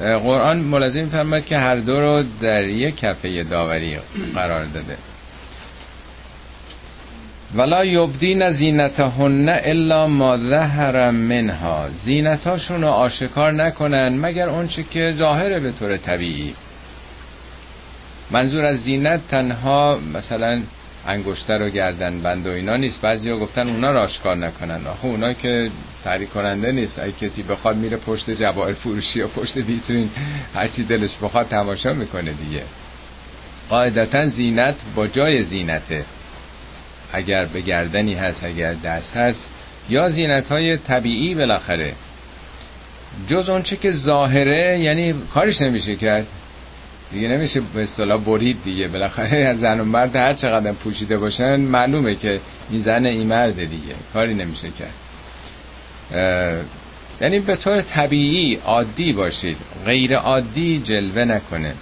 [0.00, 3.98] قرآن ملازم فرماید که هر دو رو در یک کفه داوری
[4.34, 4.96] قرار داده.
[7.54, 11.88] ولا یبدین زینتهن الا ما ظهر منها.
[11.88, 16.54] زینتاشون رو آشکار نکنن مگر اونچه که ظاهره به طور طبیعی.
[18.30, 20.62] منظور از زینت تنها مثلا
[21.08, 23.00] انگشتر و گردن بند و اینا نیست.
[23.00, 24.86] بعضی گفتن اونا رو آشکار نکنن.
[24.86, 25.70] آخه اونا که
[26.06, 26.98] تحریک کننده نیست.
[26.98, 30.10] اگه کسی بخواد میره پشت جواهر فروشی یا پشت ویترین
[30.54, 32.62] هرچی دلش بخواد تماشا می‌کنه دیگه.
[33.68, 36.04] قاعدتا زینت با جای زینته.
[37.12, 39.48] اگر به گردنی هست اگر دست هست
[39.88, 41.92] یا زینت های طبیعی بالاخره.
[43.28, 46.26] جز اونچه که ظاهره یعنی کارش نمیشه کرد.
[47.12, 48.88] دیگه نمیشه به اصطلاح برید دیگه.
[48.88, 52.40] بالاخره از زن و مرد هر چقدر پوشیده باشن معلومه که
[52.70, 53.94] این زن این مرد دیگه.
[54.12, 55.05] کاری نمیشه کرد.
[57.20, 59.56] یعنی به طور طبیعی عادی باشید.
[59.86, 61.74] غیر عادی جلوه نکنه.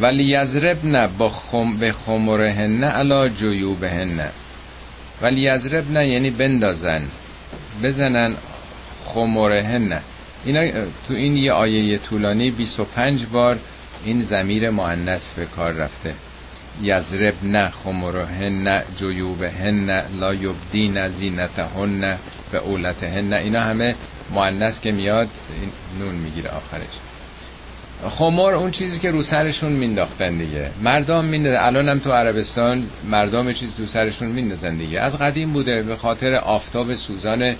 [0.00, 4.28] ولی یزربن با خم به خمرهن علا جیوبهن.
[5.22, 7.02] ولی یزربن یعنی بندازن.
[7.82, 8.34] بزنن
[9.04, 10.00] خمرهن.
[10.44, 10.70] اینا
[11.08, 13.58] تو این یه آیه طولانی 25 بار
[14.04, 16.14] این زمیر معنس به کار رفته.
[16.82, 22.18] یزربن خمرهن جیوبهن لا یبدین زینتهن.
[22.50, 23.32] به اولتهن.
[23.32, 23.94] اینا همه
[24.34, 25.28] معنس که میاد
[26.00, 26.98] نون می‌گیره آخرش.
[28.10, 30.70] خمر اون چیزی که رو سرشون مینداختن دیگه.
[30.82, 31.60] مردم میندازن.
[31.60, 35.00] الان هم تو عربستان مردم چیز رو سرشون میندازن دیگه.
[35.00, 37.54] از قدیم بوده به خاطر آفتاب سوزان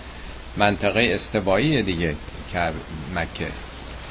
[0.56, 2.14] منطقه استوایی دیگه
[2.52, 2.58] که
[3.14, 3.46] مکه.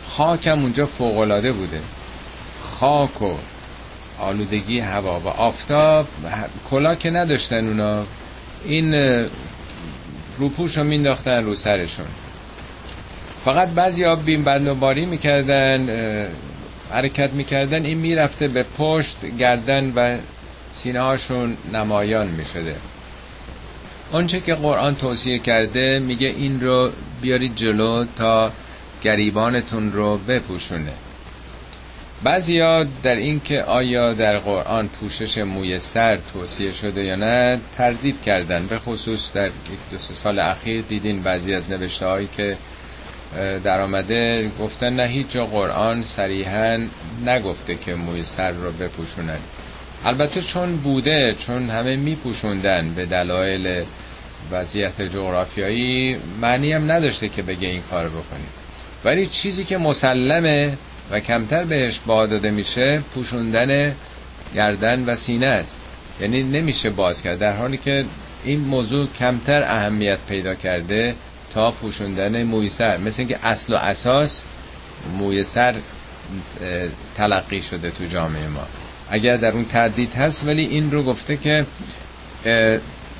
[0.07, 1.79] خاکم اونجا فوقلاده بوده.
[2.61, 3.33] خاک و
[4.19, 6.07] آلودگی هوا و آفتاب
[6.69, 8.03] کلا که نداشتن اونا.
[8.65, 8.95] این
[10.37, 12.05] روپوش رو مینداختن رو سرشون.
[13.45, 15.89] فقط بعضی ها بیم بندوباری می‌کردن
[16.91, 17.85] حرکت می‌کردن.
[17.85, 20.17] این می‌رفته به پشت گردن و
[20.71, 22.75] سینه هاشون نمایان می‌شده.
[24.11, 28.51] آنچه که قرآن توصیه کرده میگه این رو بیارید جلو تا
[29.01, 30.93] گریبانتون رو بپوشونه.
[32.23, 38.21] بعضیا در این که آیا در قرآن پوشش موی سر توصیه شده یا نه تردید
[38.21, 38.67] کردن.
[38.67, 39.51] به خصوص در یک
[39.91, 42.57] دو سال اخیر دیدین بعضی از نوشته هایی که
[43.63, 46.79] در آمده گفتن نه هیچ جا قرآن صریحا
[47.25, 49.39] نگفته که موی سر رو بپوشونن.
[50.05, 53.85] البته چون بوده چون همه میپوشوندن به دلایل
[54.51, 58.49] وضعیت جغرافیایی معنی هم نداشته که بگه این کار بکنیم.
[59.05, 60.77] ولی چیزی که مسلمه
[61.11, 63.95] و کمتر بهش با داده میشه پوشوندن
[64.55, 65.77] گردن و سینه است.
[66.21, 68.05] یعنی نمیشه باز کرد در حالی که
[68.43, 71.15] این موضوع کمتر اهمیت پیدا کرده
[71.53, 72.97] تا پوشوندن موی سر.
[72.97, 74.43] مثل اینکه اصل و اساس
[75.17, 75.75] موی سر
[77.15, 78.67] تلقی شده تو جامعه ما.
[79.09, 81.65] اگر در اون تردید هست ولی این رو گفته که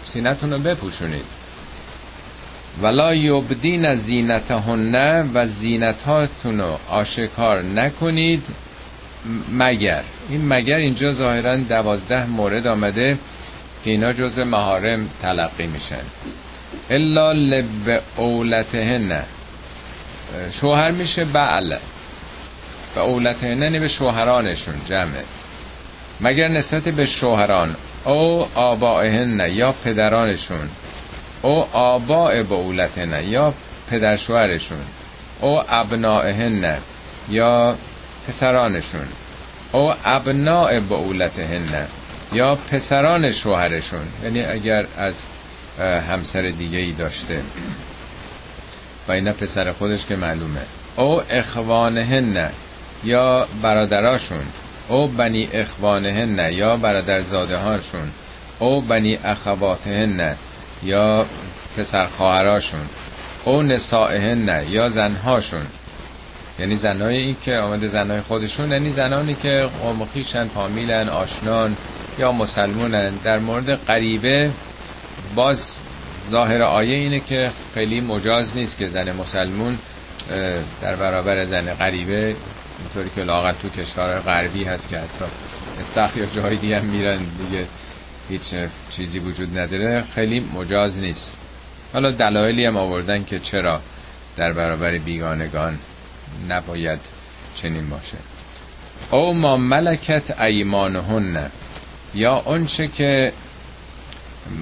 [0.05, 1.36] سینتون رو بپوشونید.
[2.81, 8.43] ولا یبدین زینتهن و زینتاتون رو آشکار نکنید
[9.51, 10.03] مگر.
[10.29, 13.17] این مگر اینجا ظاهرا دوازده مورد آمده
[13.83, 16.03] که اینا جز مهارم تلقی میشن.
[16.89, 19.23] الا لب اولتهن.
[20.51, 21.77] شوهر میشه بعل.
[22.95, 25.23] به اولتهن نه به شوهرانشون جمعه
[26.21, 27.75] مگر نسبت به شوهران.
[28.05, 30.69] او آبائهن یا پدرانشون.
[31.41, 33.53] او آباء بولتهن یا
[33.89, 34.85] پدر شوهرشون.
[35.41, 36.77] او ابنائهن
[37.29, 37.75] یا
[38.27, 39.07] پسرانشون.
[39.71, 41.87] او ابناء بولتهن
[42.33, 44.07] یا پسران شوهرشون.
[44.23, 45.23] یعنی اگر از
[46.09, 47.41] همسر دیگه ای داشته.
[49.07, 50.61] و اینا پسر خودش که معلومه.
[50.95, 52.49] او اخوانهن
[53.03, 54.45] یا برادراشون.
[54.87, 58.11] او بنی اخوانهن یا برادرزاده هاشون
[58.59, 60.35] او بنی اخواتهن.
[60.83, 61.25] یا
[61.77, 62.85] پسر خواهراشون.
[63.43, 65.67] او نسائهن یا زنهاشون.
[66.59, 71.77] یعنی زنهای این که آمده زنهای خودشون یعنی زنانی که قوم خیشن فامیلن آشنان
[72.19, 73.11] یا مسلمونن.
[73.23, 74.51] در مورد غریبه
[75.35, 75.71] باز
[76.31, 79.77] ظاهر آیه اینه که خیلی مجاز نیست که زن مسلمون
[80.81, 82.35] در برابر زن غریبه
[82.79, 85.25] اینطوری که لاغت تو کشور غربی هست که حتی
[85.81, 87.65] استخ یا جای دیگه میرن دیگه.
[88.29, 88.41] هیچ
[88.97, 91.33] چیزی وجود نداره خیلی مجاز نیست.
[91.93, 93.81] حالا دلایلی هم آوردن که چرا
[94.37, 95.79] در برابر بیگانگان
[96.49, 96.99] نباید
[97.55, 98.17] چنین باشه.
[99.11, 101.51] او ما ملکت ایمانهن.
[102.15, 103.33] یا اونچه که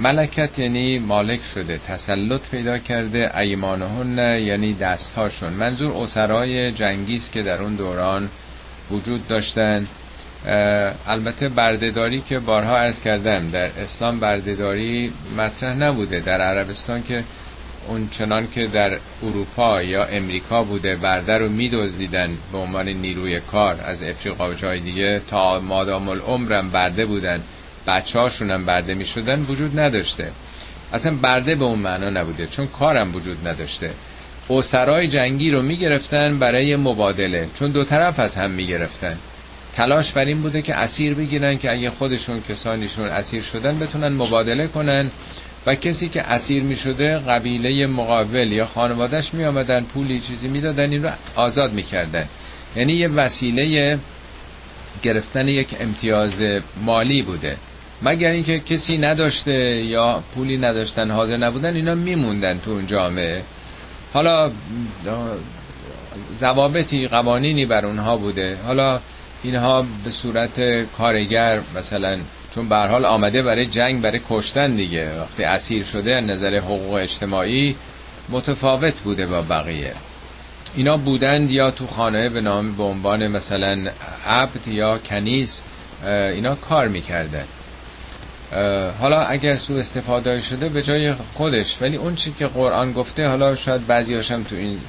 [0.02, 5.54] ملکت یعنی مالک شده تسلط پیدا کرده ایمانهن یعنی دستهاشون.
[5.54, 8.30] منظور اسرای جنگیست که در اون دوران
[8.92, 9.88] وجود داشتن.
[11.08, 16.20] البته بردهداری که بارها عرض کردم در اسلام بردهداری مطرح نبوده.
[16.20, 17.24] در عربستان که
[17.88, 23.80] اون چنان که در اروپا یا امریکا بوده برده رو میدزدیدن به عنوان نیروی کار.
[23.86, 27.42] از افریقا و جای دیگه تا مادام العمرم برده بودن
[27.88, 30.32] بچه هاشون هم برده می شدن وجود نداشته.
[30.94, 33.92] اصلا برده به اون معنا نبوده چون کارم وجود نداشته.
[34.50, 39.18] اسرای جنگی رو می‌گرفتن برای مبادله چون دو طرف از هم می‌گرفتن.
[39.76, 44.68] تلاش بر این بوده که اسیر بگیرن که اگه خودشون کسانیشون اسیر شدن بتونن مبادله
[44.68, 45.12] کنن
[45.66, 50.62] و کسی که اسیر می شده قبیله مقابل یا خانوادش می آمدن پولی چیزی می
[50.62, 52.26] دادن این رو آزاد می کردن
[52.76, 54.00] یعنی یه وسیله
[55.04, 56.42] گرفتن یک امتیاز
[56.82, 57.58] مالی بوده.
[58.02, 63.44] مگر اینکه کسی نداشته یا پولی نداشتن حاضر نبودن اینا میموندن تو اون جامعه.
[64.14, 64.52] حالا
[66.40, 68.58] ضوابطی قوانینی بر اونها بوده.
[68.66, 69.00] حالا
[69.46, 72.20] اینها به صورت کارگر مثلا
[72.56, 75.20] چون به حال آمده برای جنگ برای کشتن دیگه.
[75.22, 77.76] وقتی اسیر شده نظر حقوق اجتماعی
[78.30, 79.94] متفاوت بوده با بقیه.
[80.76, 83.78] اینا بودند یا تو خانه به نام به عنوان مثلا
[84.28, 85.64] عبد یا کنیس
[86.06, 87.46] اینا کار می‌کردن.
[89.00, 91.78] حالا اگر سو استفاده شده به جای خودش.
[91.82, 94.80] ولی اون چی که قرآن گفته حالا شاید بعضی هاشم تو این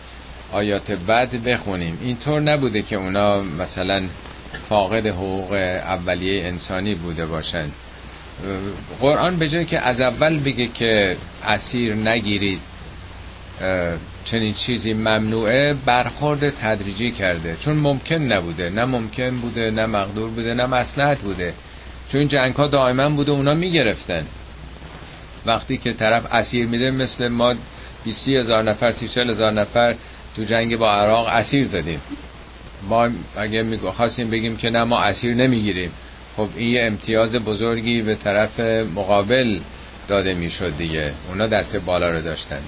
[0.52, 1.98] آیات بعد بخونیم.
[2.02, 4.02] اینطور نبوده که اونا مثلا
[4.68, 7.72] فاقد حقوق اولیه انسانی بوده باشند.
[9.00, 12.60] قرآن به جای که از اول بگه که اسیر نگیرید
[14.24, 17.56] چنین چیزی ممنوعه برخورد تدریجی کرده.
[17.60, 18.70] چون ممکن نبوده.
[18.70, 21.54] نه ممکن بوده نه مقدور بوده نه مسلحت بوده.
[22.12, 24.26] چون جنگ ها دائما بوده اونا می‌گرفتن.
[25.46, 27.54] وقتی که طرف اسیر میده مثل ما
[28.04, 29.94] 20 هزار نفر 30 هزار نفر
[30.36, 32.00] تو جنگ با عراق اسیر دادیم.
[32.88, 35.90] ما اگه خواستیم بگیم که نه ما اسیر نمی‌گیریم.
[36.36, 38.60] خب این یه امتیاز بزرگی به طرف
[38.94, 39.58] مقابل
[40.08, 41.12] داده می‌شد دیگه.
[41.28, 42.60] اونا دست بالا رو داشتن.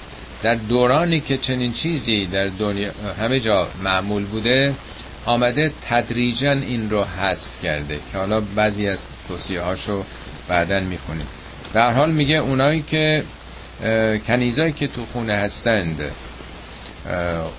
[0.42, 2.90] در دورانی که چنین چیزی در دنیا
[3.20, 4.74] همه جا معمول بوده
[5.26, 10.04] آمده تدریجا این رو حذف کرده که حالا بعضی از توصیه هاشو
[10.48, 11.26] بعدا می‌خونیم.
[11.74, 13.24] در حال میگه اونایی که
[14.26, 16.00] کنیزایی که تو خونه هستند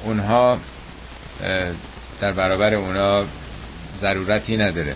[0.05, 0.57] اونها
[2.21, 3.25] در برابر اونا
[4.01, 4.95] ضرورتی نداره.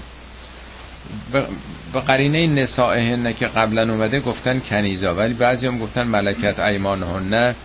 [1.94, 7.56] به قرینه نسائهن که قبلا اومده گفتن کنیزا ولی بعضی هم گفتن ملکت ایمانهن نه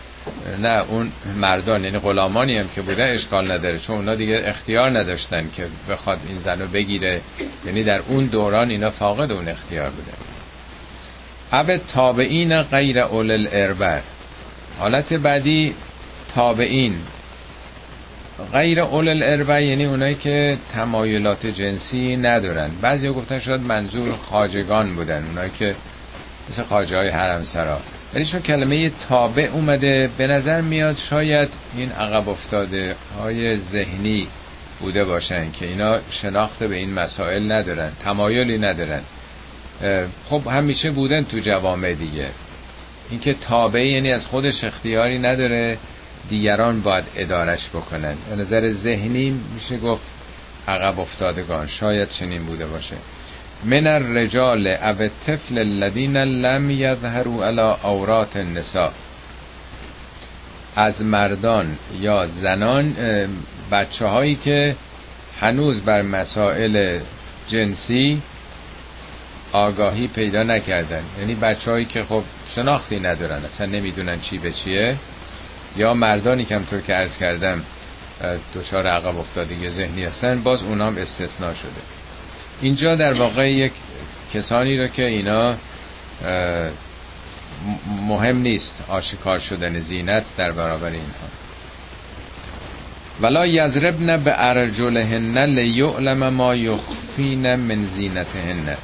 [0.61, 5.49] نه اون مردان یعنی غلامانی هم که بوده اشکال نداره چون اونا دیگه اختیار نداشتن
[5.55, 7.21] که بخواد این زنو بگیره.
[7.65, 10.11] یعنی در اون دوران اینا فاقد اون اختیار بوده.
[11.51, 14.01] اب تابعین غیر اول الاربر
[14.79, 15.73] حالت بعدی
[16.35, 16.95] تابعین.
[18.53, 22.71] غیر اول الاربع یعنی اونایی که تمایلات جنسی ندارن.
[22.81, 25.75] بعضی گفتن شاید منظور خاجگان بودن اونایی که
[26.49, 27.79] مثل خاجه های حرم سرا.
[28.13, 34.27] ولی چون کلمه تابع اومده به نظر میاد شاید این عقب افتاده های ذهنی
[34.79, 39.01] بوده باشن که اینا شناخته به این مسائل ندارن تمایلی ندارن.
[40.25, 42.27] خب همیشه بودن تو جوامع دیگه.
[43.09, 45.77] اینکه تابع یعنی از خودش اختیاری نداره.
[46.29, 48.15] دیگران باید ادارش بکنن.
[48.29, 50.03] به نظر ذهنی میشه گفت
[50.67, 51.67] عقب افتادگان.
[51.67, 52.95] شاید چنین بوده باشه.
[53.63, 58.91] من الرجال او طفل الذین لم یظهروا علی اورات النساء.
[60.75, 62.95] از مردان یا زنان
[63.71, 64.75] بچه هایی که
[65.41, 66.99] هنوز بر مسائل
[67.47, 68.21] جنسی
[69.51, 71.03] آگاهی پیدا نکردن.
[71.19, 72.23] یعنی بچه هایی که خب
[72.55, 74.95] شناختی ندارن اصلا نمی‌دونن چی به چیه.
[75.77, 77.63] یا مردانی که همطور که عرض کردم
[78.55, 81.81] دچار عقب افتادگی ذهنی هستن باز اونام استثناء شده.
[82.61, 83.71] اینجا در واقع یک
[84.33, 85.55] کسانی رو که اینا
[88.07, 91.29] مهم نیست آشکار شدن زینت در برابر اینها.
[93.21, 98.77] ولا یضربن به ارجلهن لیعلم ما یخفین من زینتهن.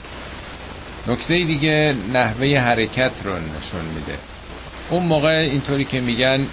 [1.08, 4.18] نکته دیگه نحوه حرکت رو نشون میده.
[4.90, 6.48] اون موقع اینطوری که میگن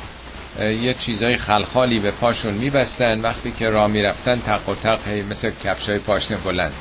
[0.60, 3.20] یه چیزای خلخالی به پاشون میبستن.
[3.20, 6.72] وقتی که راه می‌رفتن تق و تق مثل کفشای پاشنه بلند.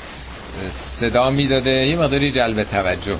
[0.71, 3.17] صدا می‌داده یه مقداری جلب توجه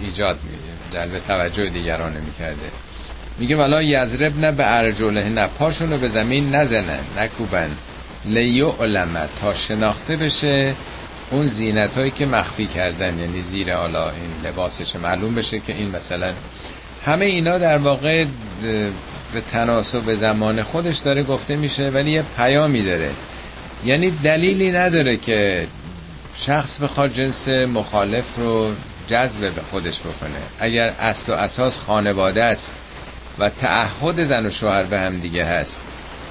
[0.00, 0.58] ایجاد می
[0.92, 2.70] جلب توجه دیگران می‌کرده.
[3.38, 7.70] میگه ولا یزرب نه به ارجله نه پاشونو به زمین نزنن نکوبن.
[8.24, 10.74] لیو علمه تا شناخته بشه
[11.30, 15.90] اون زینت هایی که مخفی کردن یعنی زیر حالا این لباسش معلوم بشه که این
[15.90, 16.32] مثلا.
[17.06, 18.24] همه اینا در واقع
[19.34, 23.10] به تناسب زمان خودش داره گفته میشه ولی یه پیامی داره.
[23.84, 25.66] یعنی دلیلی نداره که
[26.36, 28.70] شخص بخواد جنس مخالف رو
[29.08, 30.38] جذب به خودش بکنه.
[30.60, 32.76] اگر اصل و اساس خانواده است
[33.38, 35.80] و تعهد زن و شوهر به هم دیگه هست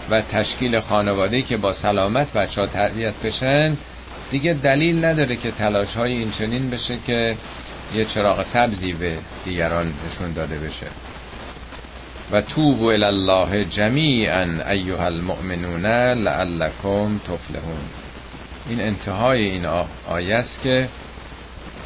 [0.10, 3.78] و تشکیل خانواده که با سلامت بچه ها تربیت بشن
[4.32, 7.36] دیگه دلیل نداره که تلاش های این چنین بشه که
[7.96, 10.88] یه چراغ سبزی به دیگران نشون داده بشه.
[12.32, 17.82] و توبو الله جمیعا ایها المؤمنون لعلکم تفلحون.
[18.70, 19.66] این انتهای این
[20.10, 20.90] آیه است که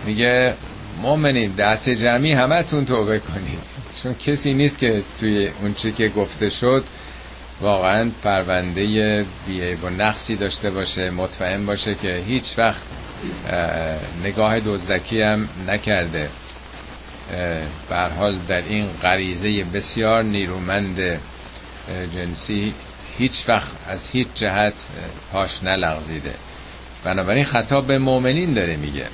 [0.05, 0.53] میگه
[1.01, 3.59] مؤمنین دست جمعی همتون توبه کنید.
[4.03, 6.83] چون کسی نیست که توی اون چی که گفته شد
[7.61, 12.81] واقعا پرونده بیعیب و نقصی داشته باشه مطمئن باشه که هیچ وقت
[14.23, 16.29] نگاه دزدکی هم نکرده.
[17.89, 21.19] بر حال در این غریزه بسیار نیرومند
[22.15, 22.73] جنسی
[23.17, 24.73] هیچ وقت از هیچ جهت
[25.32, 26.34] پاش نلغزیده.
[27.03, 29.05] بنابراین خطاب به مؤمنین داره میگه.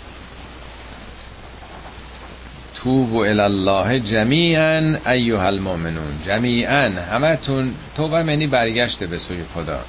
[2.76, 6.22] توبو الله جمیعا ایها المؤمنون.
[6.26, 9.80] جمیعا همتون توبه منی برگشته به سوی خدا.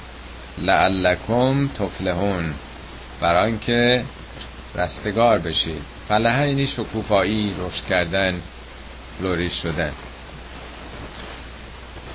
[0.57, 2.53] لعلکم تفلحون.
[3.21, 4.03] بران که
[4.75, 5.92] رستگار بشید.
[6.09, 8.35] فلحه اینی شکوفایی رشد کردن
[9.19, 9.91] فلوریش شدن.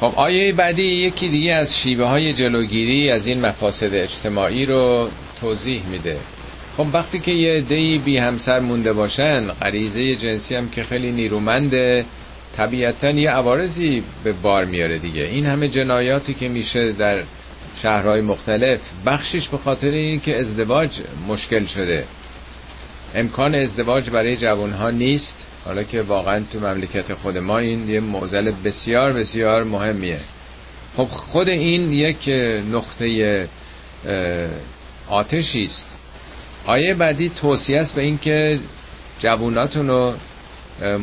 [0.01, 5.09] خب آیه بعدی یکی دیگه از شیوه های جلوگیری از این مفاسد اجتماعی رو
[5.41, 6.16] توضیح میده.
[6.76, 12.05] خب وقتی که یه دی بی همسر مونده باشن غریزه جنسی هم که خیلی نیرومنده
[12.57, 15.22] طبیعتا یه عوارضی به بار میاره دیگه.
[15.22, 17.22] این همه جنایاتی که میشه در
[17.82, 20.91] شهرهای مختلف بخشش به خاطر این که ازدواج
[21.28, 22.05] مشکل شده.
[23.18, 25.36] امکان ازدواج برای جوانها نیست.
[25.64, 30.20] حالا که واقعا تو مملکت خود ما این یه موزل بسیار بسیار مهمیه.
[30.96, 32.28] خب خود این یک
[32.72, 33.48] نقطه
[35.08, 35.88] آتشی است.
[36.66, 38.58] آیه بعدی توصیه است به اینکه
[39.18, 40.14] جووناتون رو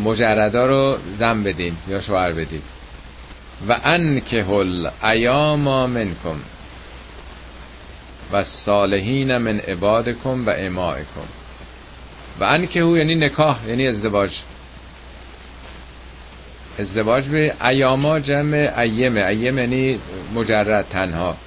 [0.04, 2.62] مجردا رو زن بدین یا شوهر بدین.
[3.70, 6.40] و ان که هل ایاما منکم
[8.32, 11.28] و صالحین من عبادکم و امائکم.
[12.40, 14.40] و ان که یعنی نکاح یعنی ازدواج.
[16.80, 19.26] ازدواج به ایاما جمع ایمه.
[19.26, 20.00] ایمه یعنی
[20.36, 21.38] مجرد تنها.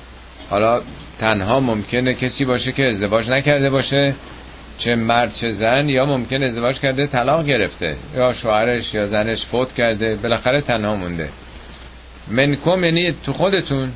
[0.51, 0.81] حالا
[1.19, 4.15] تنها ممکنه کسی باشه که ازدواج نکرده باشه
[4.79, 7.97] چه مرد چه زن یا ممکن ازدواج کرده طلاق گرفته.
[8.17, 11.29] یا شوهرش یا زنش فوت کرده بالاخره تنها مونده.
[12.31, 13.93] منکم یعنی تو خودتون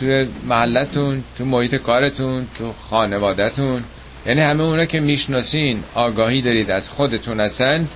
[0.00, 3.84] تو محلتون تو محیط کارتون تو خانوادهتون.
[4.26, 7.88] یعنی همه اونا که می‌شناسین آگاهی دارید از خودتون هستن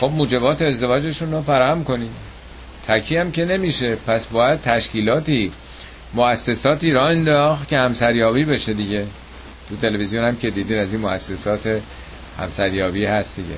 [0.00, 2.10] خب موجبات ازدواجشون رو فراهم کنید
[2.88, 5.52] تکی هم که نمیشه پس باید تشکیلاتی
[6.14, 9.06] مؤسساتی را انداخت که همسریابی بشه دیگه.
[9.68, 11.80] تو تلویزیون هم که دیدین از این مؤسسات
[12.38, 13.56] همسریابی هست دیگه.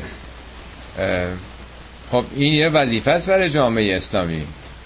[2.11, 4.43] خب این یه وظیفه است برای جامعه اسلامی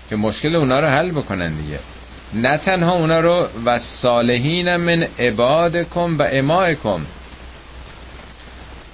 [0.09, 1.79] که مشکل اونا رو حل بکنن دیگه.
[2.35, 7.01] نه تنها اونا رو و صالحین من عبادکم و امائکم.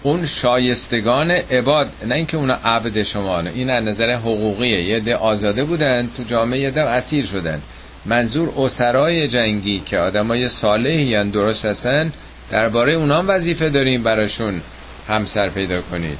[0.02, 4.88] اون شایستگان عباد نه اینکه اونا عبد شما این از نظر حقوقیه.
[4.88, 7.62] یه ده آزاده بودن تو جامعه یه ده اسیر شدن.
[8.04, 12.12] منظور اسرای جنگی که آدمای صالحی درست هستن
[12.50, 14.60] درباره اونام وظیفه داریم براشون
[15.08, 16.18] همسر پیدا کنید.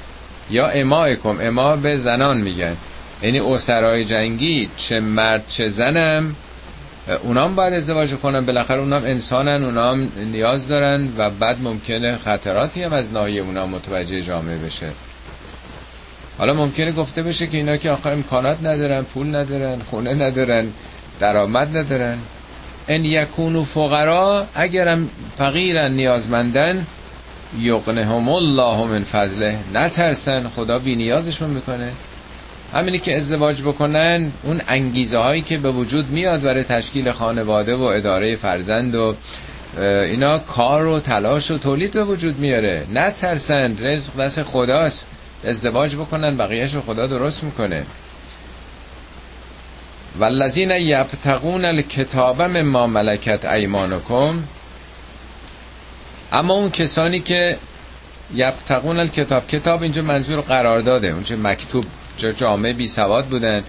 [0.50, 2.76] یا امایکم اما به زنان میگن.
[3.22, 6.36] یعنی اسرای جنگی چه مرد چه زنم
[7.10, 12.92] اونام باید ازدواج کنن بالاخره اونام انسانن اونام نیاز دارن و بعد ممکنه خطراتی هم
[12.92, 14.92] از ناحیه اونام متوجه جامعه بشه.
[16.38, 20.66] حالا ممکنه گفته بشه که اینا که آخر امکانات ندارن پول ندارن خونه ندارن
[21.20, 22.18] درآمد ندارن.
[22.88, 25.08] ان یکونو فقرا اگرم
[25.38, 26.86] فقیرن نیازمندن
[27.60, 29.58] یغنهم الله من فضله.
[29.74, 31.92] نترسن خدا بی نیازشون می‌کنه.
[32.74, 37.82] همینی که ازدواج بکنن اون انگیزه هایی که به وجود میاد برای تشکیل خانواده و
[37.82, 39.14] اداره فرزند و
[39.78, 42.86] اینا کار و تلاش و تولید به وجود میاره.
[42.94, 45.06] نترسن رزق دست خداست.
[45.44, 47.84] ازدواج بکنن بقیهش خدا درست می‌کنه.
[50.18, 54.42] والذین یبتقون الکتاب مما ملکت ایمانکم
[56.32, 57.56] اما اون کسانی که
[58.34, 61.84] یبتقون الکتاب کتاب اینجا منظور قرار داده اونجا مکتوب.
[62.24, 63.62] جامعه بی سواد بودن.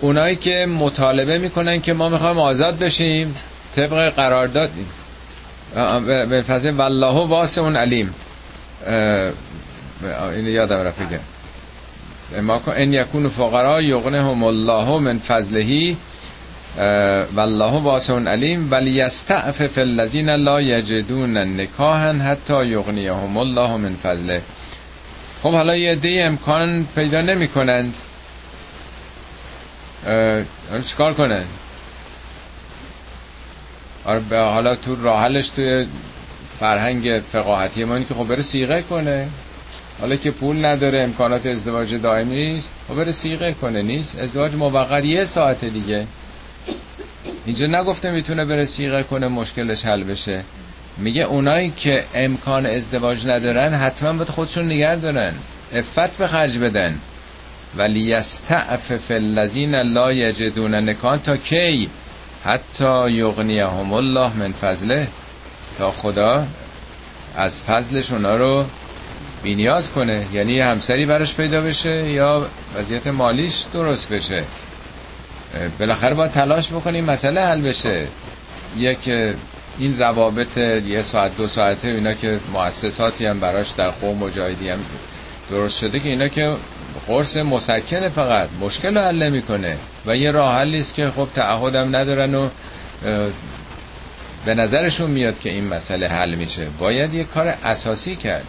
[0.00, 3.36] اونایی که مطالبه می‌کنن که ما می‌خوایم آزاد بشیم
[3.76, 4.70] طبق قرارداد.
[6.04, 8.14] به فضل والله واسه اون علیم.
[10.34, 10.98] این یادم رفت
[12.42, 15.96] ما ان یکون فقرا یغنهم الله من فضله
[17.36, 24.42] والله واسع علیم ولی یستعفف الذین لا یجدون نکاحا حتی یغنیهم الله من فضله.
[25.46, 27.94] خب حالا یه دی امکان پیدا نمی کنند
[30.86, 31.44] چیکار کنن؟
[34.04, 35.86] آره حالا تو راحلش توی
[36.60, 39.28] فرهنگ فقاهتی ما که خب بره سیغه کنه.
[40.00, 45.04] حالا که پول نداره امکانات ازدواج دائمی نیست خب بره سیغه کنه نیست؟ ازدواج موقت
[45.04, 46.06] یه ساعت دیگه.
[47.44, 50.44] اینجا نگفته می‌تونه بره سیغه کنه مشکلش حل بشه.
[50.98, 55.34] میگه اونایی که امکان ازدواج ندارن حتما باید خودشون نگر دارن.
[55.72, 56.98] افت به خرج بدن.
[57.76, 61.90] ولی یستعفف الذین لا یجدون نکان تا کی؟
[62.44, 65.08] حتی یغنیهم الله من فضله.
[65.78, 66.46] تا خدا
[67.36, 68.64] از فضلش اونا رو
[69.42, 70.26] بینیاز کنه.
[70.32, 72.46] یعنی همسری براش پیدا بشه یا
[72.78, 74.44] وضعیت مالیش درست بشه.
[75.78, 78.06] بالاخره باید تلاش بکنیم مسئله حل بشه.
[78.76, 79.10] یک
[79.78, 84.78] این روابط یه ساعت دو ساعته اینا که مؤسساتی هم براش در قوم مجاهدی هم
[85.50, 86.56] درست شده که اینا که
[87.06, 91.96] قرص مسکنه فقط مشکل رو حل می‌کنه و یه راه حلی است که خب تعهدم
[91.96, 92.48] ندارن و
[94.44, 96.66] به نظرشون میاد که این مسئله حل میشه.
[96.78, 98.44] باید یه کار اساسی کرد.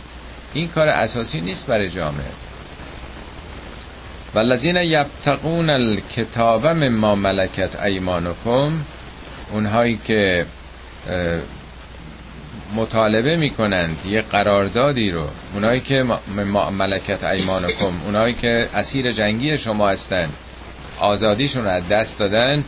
[0.54, 2.32] این کار اساسی نیست برای جامعه.
[4.36, 8.72] والذین یبتقون الکتاب مما ملکت ایمانکم
[9.52, 10.46] اونهایی که
[12.76, 15.28] مطالبه می‌کنند یه قراردادی رو.
[15.54, 16.06] اونایی که
[16.78, 20.34] ملکت ایمانکم اونایی که اسیر جنگی شما هستند
[20.98, 22.64] آزادیشون از دست دادن.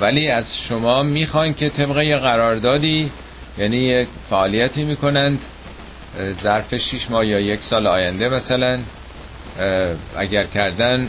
[0.00, 3.10] ولی از شما می‌خوان که طبق یه قراردادی
[3.58, 5.40] یعنی یک فعالیتی می‌کنند
[6.42, 8.78] ظرف شیش ماه یا یک سال آینده مثلا
[10.16, 11.08] اگر کردن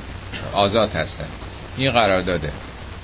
[0.54, 1.28] آزاد هستن.
[1.78, 2.52] این قرار داده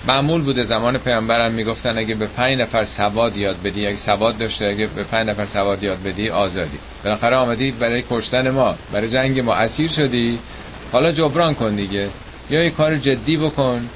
[0.08, 4.66] معمول بوده زمان پیامبرم می‌گفتن اگه به پنج نفر سواد یاد بدی اگه سواد داشته
[4.66, 6.78] اگه به پنج نفر سواد یاد بدی آزادی.
[7.04, 9.56] بالاخره آمدی برای کشتن ما برای جنگ ما.
[9.56, 10.40] اسیر شدی.
[10.92, 12.10] حالا جبران کن دیگه.
[12.50, 13.90] یا یه کار جدی بکن.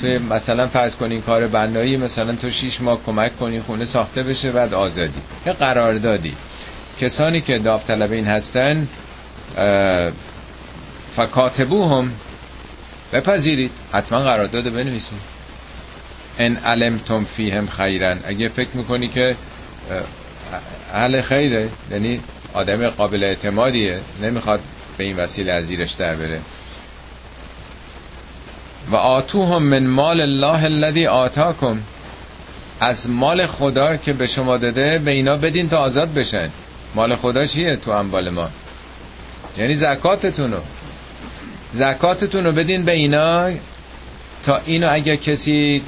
[0.00, 4.52] تو مثلا فرض کنین کار بنایی مثلا تو شیش ماه کمک کنی خونه ساخته بشه
[4.52, 5.20] بعد آزادی.
[5.46, 6.34] یه قرار دادی.
[7.00, 8.88] کسانی که داوطلبین هستن
[11.16, 12.12] فکاتبو هم
[13.12, 13.70] بپذیرید.
[13.92, 15.18] حتما قرارداد بنویسید.
[16.38, 18.18] ان علمتم فیهم خیرن.
[18.24, 19.36] اگه فکر می‌کنی که
[20.92, 22.20] اهل خیره یعنی
[22.52, 24.60] آدم قابل اعتمادیه نمی‌خواد
[24.98, 26.40] به این وسیله از زیرش در بره.
[28.90, 31.78] و آتوهم من مال الله الذي آتاکم.
[32.80, 36.50] از مال خدا که به شما داده به اینا بدین تا آزاد بشن.
[36.94, 38.50] مال خدا چیه تو اموال ما؟
[39.58, 40.58] یعنی زکاتتون رو
[41.78, 43.50] زکاتتون رو بدین به اینا
[44.42, 45.82] تا اینو اگه کسی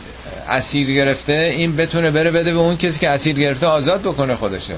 [0.49, 4.75] اسیر گرفته این بتونه بره بده به اون کسی که اسیر گرفته آزاد بکنه خودشه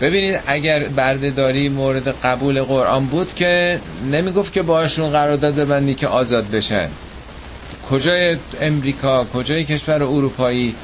[0.00, 3.80] ببینید اگر بردهداری مورد قبول قرآن بود که
[4.12, 6.88] نمی‌گفت که باشون قرارداد ببندی که آزاد بشن.
[7.90, 10.74] کجای امریکا کجای کشور اروپایی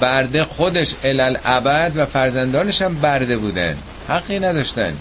[0.00, 3.76] برده خودش علل ابد و فرزندانش هم برده بودن.
[4.08, 4.92] حقی نداشتن.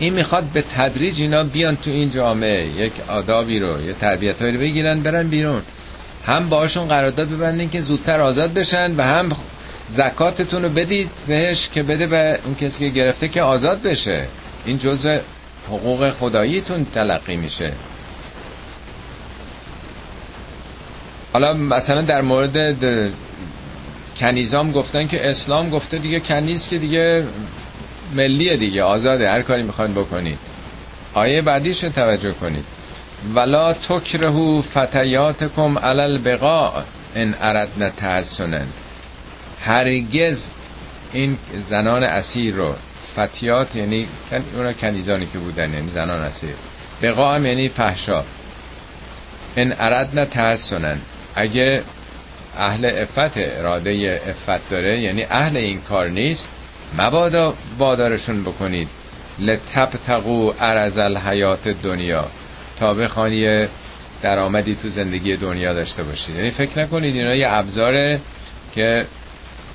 [0.00, 4.58] این می‌خواد به تدریج اینا بیان تو این جامعه یک آدابی رو یه تربیت رو
[4.58, 5.62] بگیرن برن بیرون.
[6.26, 9.30] هم باشون قرارداد ببندین که زودتر آزاد بشن و هم
[9.90, 14.26] زکاتتون رو بدید بهش که بده به اون کسی که گرفته که آزاد بشه.
[14.64, 15.18] این جزء
[15.68, 17.72] حقوق خداییتون تلقی میشه.
[21.32, 22.76] حالا مثلا در مورد
[24.16, 27.24] کنیزام گفتن که اسلام گفته دیگه کنیز که دیگه
[28.14, 30.38] ملیه دیگه آزاده هر کاری می‌خواین بکنید.
[31.14, 32.64] آیه بعدیش توجه کنید.
[33.34, 36.72] ولا تکرهو فتیاتکم علل بقا
[37.16, 38.66] ان اردن تحسنن
[39.60, 40.50] هرگز
[41.12, 41.38] این
[41.68, 42.74] زنان اسیر رو
[43.16, 44.06] فتیات یعنی
[44.56, 46.54] اونا کنیزانی که بودن یعنی زنان اسیر.
[47.02, 48.24] بقا هم یعنی فحشا.
[49.56, 51.00] ان اردن تحسنن
[51.34, 51.82] اگه
[52.58, 56.50] اهل افت اراده افت داره یعنی اهل این کار نیست
[56.98, 58.88] مبادا بادارشون بکنید.
[59.38, 62.24] لتبتقو عرض الحیات دنیا.
[62.78, 63.66] تا بخوانی
[64.22, 66.36] درآمدی تو زندگی دنیا داشته باشید.
[66.36, 68.20] یعنی فکر نکنید اینا یه ابزاره
[68.74, 69.06] که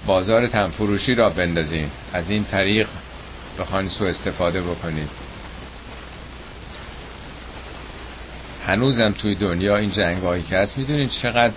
[0.05, 1.89] بازار تنفروشی را بندازین.
[2.13, 2.87] از این طریق
[3.59, 5.09] بخواین سو استفاده بکنید.
[8.67, 11.53] هنوزم توی دنیا این جنگ که هست می‌دونید چقدر؟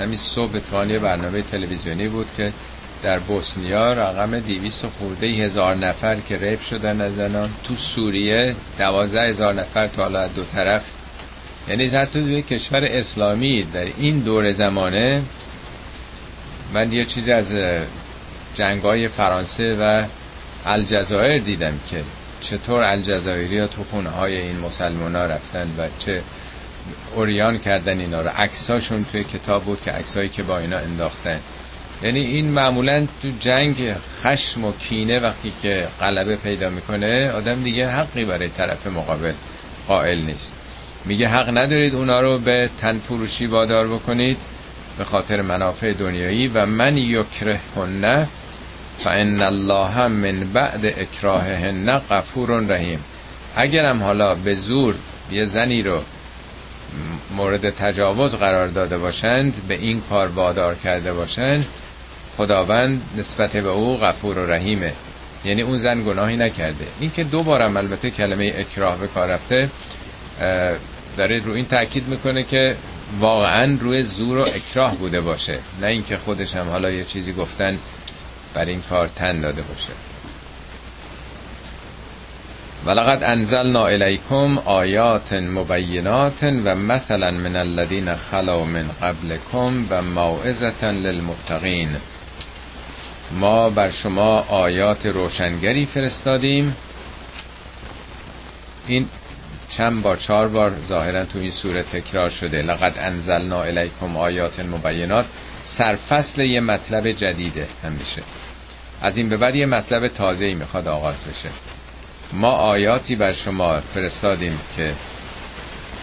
[0.00, 2.52] همین صبح توانی برنامه تلویزیونی بود که
[3.02, 9.22] در بوسنیا رقم دیویس خورده هزار نفر که ریپ شدن از زنان تو سوریه دوازده
[9.22, 10.84] هزار نفر تا حالا دو طرف.
[11.68, 15.22] یعنی حتی توی کشور اسلامی در این دور زمانه
[16.74, 17.52] من یه چیزی از
[18.54, 20.04] جنگای فرانسه و
[20.66, 22.02] الجزایر دیدم که
[22.40, 26.22] چطور الجزایری ها تو خونه های این مسلمان ها رفتن و چه
[27.14, 28.28] اوریان کردن اینا رو.
[28.36, 31.40] عکساشون توی کتاب بود که عکسایی که با اینا انداختن.
[32.02, 37.88] یعنی این معمولا تو جنگ خشم و کینه وقتی که غلبه پیدا می‌کنه آدم دیگه
[37.88, 39.32] حقی برای طرف مقابل
[39.88, 40.52] قائل نیست.
[41.04, 44.36] میگه حق ندارید اونا رو به تن فروشی وادار بکنید
[44.98, 48.28] به خاطر منافع دنیایی و من یکره هنه
[49.04, 53.04] فان الله من بعد اکراههن غفور رحیم.
[53.56, 54.94] اگرم حالا به زور
[55.30, 56.00] یه زنی رو
[57.36, 61.66] مورد تجاوز قرار داده باشند به این کار وادار کرده باشند
[62.40, 64.92] خداوند نسبت به او غفور و رحیمه.
[65.44, 66.86] یعنی اون زن گناهی نکرده.
[67.00, 69.70] این که دو بارم البته کلمه اکراه به کار رفته
[71.16, 72.76] داره رو این تاکید می‌کنه که
[73.20, 75.58] واقعا روی زور و اکراه بوده باشه.
[75.80, 77.78] نه اینکه خودش هم حالا یه چیزی گفتن
[78.54, 79.92] بر این کار تن داده باشه.
[82.86, 91.88] ولقد انزلنا الیکم آیات مبینات و مثلا من الذین خلو من قبلكم و موعظه للمتقین.
[93.32, 96.76] ما بر شما آیات روشنگری فرستادیم.
[98.86, 99.08] این
[99.68, 102.62] چند بار چهار بار ظاهرا تو این سوره تکرار شده.
[102.62, 105.26] لقد انزلنا الیکم آیات مبینات.
[105.62, 108.22] سرفصل یه مطلب جدیده همیشه.
[109.02, 111.48] از این به بعد یه مطلب تازه ای می‌خواد آغاز بشه.
[112.32, 114.94] ما آیاتی بر شما فرستادیم که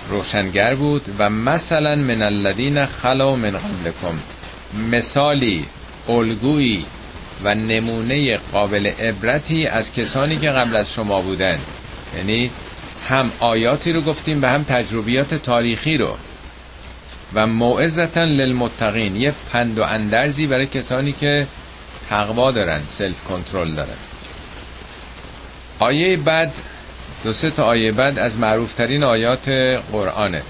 [0.10, 4.20] روشنگر بود و مثلا من الذین خلو من قبلکم.
[4.92, 5.66] مثالی
[6.10, 6.86] الگویی
[7.44, 11.62] و نمونه قابل عبرتی از کسانی که قبل از شما بودند.
[12.18, 12.52] یعنی
[13.08, 16.18] هم آیاتی رو گفتیم و هم تجربیات تاریخی رو.
[17.34, 21.48] و موعظتا للمتقین یه پند و اندرزی برای کسانی که
[22.10, 23.98] تقوا دارن سلف کنترل دارن.
[25.80, 26.54] آیه بعد
[27.24, 29.50] دو سه تا آیه بعد از معروفترین آیات
[29.92, 30.42] قرآنه.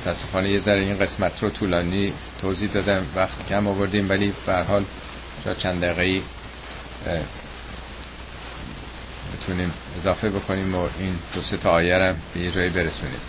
[0.00, 3.06] متاسفانه یه ذره این قسمت رو طولانی توضیح دادم.
[3.16, 4.84] وقت کم آوردیم ولی به حال
[5.58, 6.22] چند دقیقه
[9.36, 13.20] بتونیم اضافه بکنیم و این دو سه تا آیه رو به یه جایی برسونیم.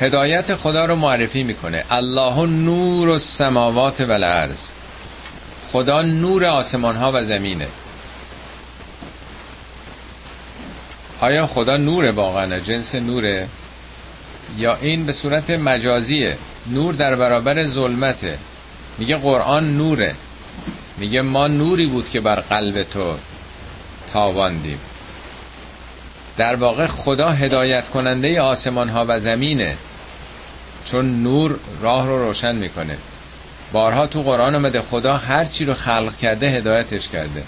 [0.00, 1.84] هدایت خدا رو معرفی می‌کنه.
[1.90, 4.68] الله نور السماوات و الارض
[5.72, 7.68] خدا نور آسمان ها و زمینه.
[11.20, 13.48] آیا خدا نوره واقعا؟ جنس نوره؟
[14.58, 16.36] یا این به صورت مجازیه؟
[16.66, 18.38] نور در برابر ظلمته.
[18.98, 20.14] میگه قرآن نوره.
[20.96, 23.14] میگه ما نوری بود که بر قلب تو
[24.12, 24.78] تاواندیم.
[26.36, 29.76] در واقع خدا هدایت کننده آسمان ها و زمینه.
[30.84, 32.96] چون نور راه رو روشن می‌کنه.
[33.72, 37.42] بارها تو قرآن آمده خدا هر چی رو خلق کرده هدایتش کرده.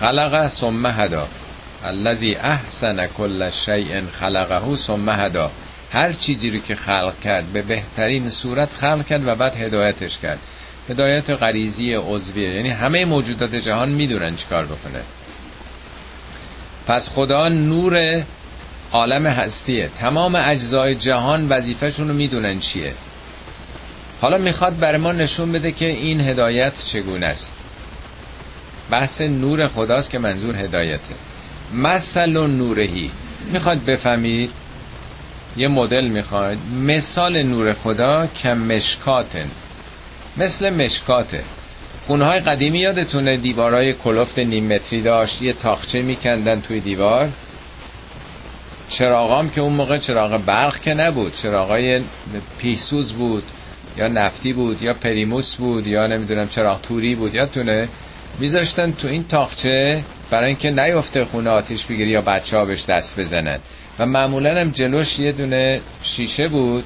[0.00, 1.28] خلق ثم هدا.
[1.84, 5.50] الذي احسن كل شیء خلقه ثم هدا.
[5.94, 10.38] هر چیزی رو که خلق کرد به بهترین صورت خلق کرد و بعد هدایتش کرد.
[10.90, 12.54] هدایت غریزی عضویه.
[12.54, 15.00] یعنی همه موجودات جهان می‌دونن چیکار بکنه.
[16.86, 18.22] پس خدا نور
[18.92, 19.90] عالم هستیه.
[20.00, 22.94] تمام اجزای جهان وظیفهشون رو می‌دونن چیه.
[24.20, 27.54] حالا می‌خواد بر ما نشون بده که این هدایت چگونه است.
[28.90, 31.14] بحث نور خداست که منظور هدایته.
[31.74, 33.10] مثل نورهی.
[33.52, 34.50] می‌خواد بفهمید
[35.56, 39.50] یه مدل می‌خواد مثال نور خدا که مشکاتن.
[40.36, 41.40] مثل مشکاته.
[42.06, 45.42] خونه های قدیمی یادتونه دیوارهای کلفت نیم متری داشت.
[45.42, 47.28] یه تاخچه میکندن توی دیوار.
[48.88, 51.36] چراغام که اون موقع چراغ برق که نبود.
[51.36, 52.02] چراغای
[52.58, 53.42] پیسوز بود
[53.96, 57.34] یا نفتی بود یا پریموس بود یا نمی‌دونم چراغ توری بود.
[57.34, 57.88] یادتونه؟
[58.38, 63.20] میذاشتن تو این تاخچه برای اینکه نیفته خونه آتیش بگیری یا بچه ها بهش دست
[63.20, 63.58] بزنن.
[63.98, 66.84] و معمولا هم جلوش یه دونه شیشه بود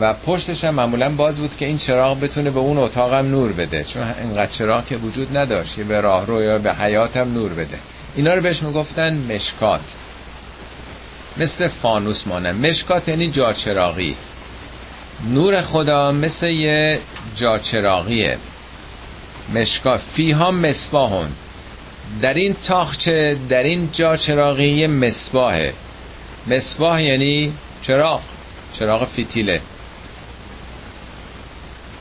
[0.00, 3.52] و پشتش هم معمولا باز بود که این چراغ بتونه به اون اتاق هم نور
[3.52, 7.34] بده چون اینقدر چراغ که وجود نداشت یه به راه رو یا به حیات هم
[7.34, 7.78] نور بده.
[8.16, 9.80] اینا رو بهش می‌گفتن مشکات.
[11.36, 12.52] مثل فانوس مانه.
[12.52, 14.16] مشکات یعنی جاچراغی
[15.30, 16.98] نور خدا مثل یه
[17.36, 18.38] جاچراغیه
[19.54, 20.00] مشکات.
[20.14, 21.28] فیها مصباح.
[22.22, 25.72] در این طاقچه در این جاچراغی یه مصباحه.
[26.46, 28.20] مصباح یعنی چراغ
[28.78, 29.60] چراغ فیتیله.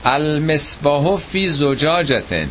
[0.06, 2.50] المصباح فی زجاجة.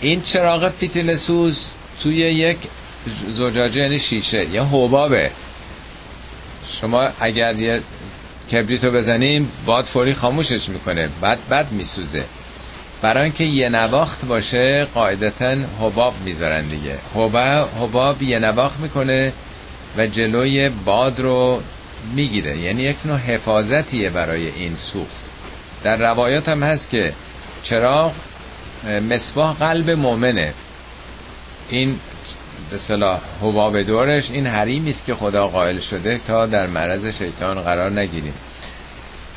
[0.00, 1.60] این چراغ فیتیل سوز
[2.02, 2.58] توی یک
[3.36, 5.30] زجاجه یعنی شیشه یا حبابه.
[6.80, 7.82] شما اگر یه
[8.52, 12.24] کبریتو بزنیم باد فوری خاموشش می‌کنه بعد بعد میسوزه.
[13.02, 16.98] برای اینکه یه نواخت باشه قاعدتا حباب می‌ذارن دیگه.
[17.14, 19.32] حباب, حباب یه نواخت می‌کنه
[19.96, 21.62] و جلوی باد رو
[22.14, 22.58] می‌گیره.
[22.58, 25.22] یعنی یک نوع حفاظتیه برای این سوخت.
[25.84, 27.12] در روایات هم هست که
[27.62, 28.12] چراغ
[29.10, 30.52] مصباح قلب مؤمنه.
[31.68, 31.98] این
[32.70, 37.60] به صلاح حباب دورش این حریمی است که خدا قائل شده تا در معرض شیطان
[37.60, 38.34] قرار نگیریم.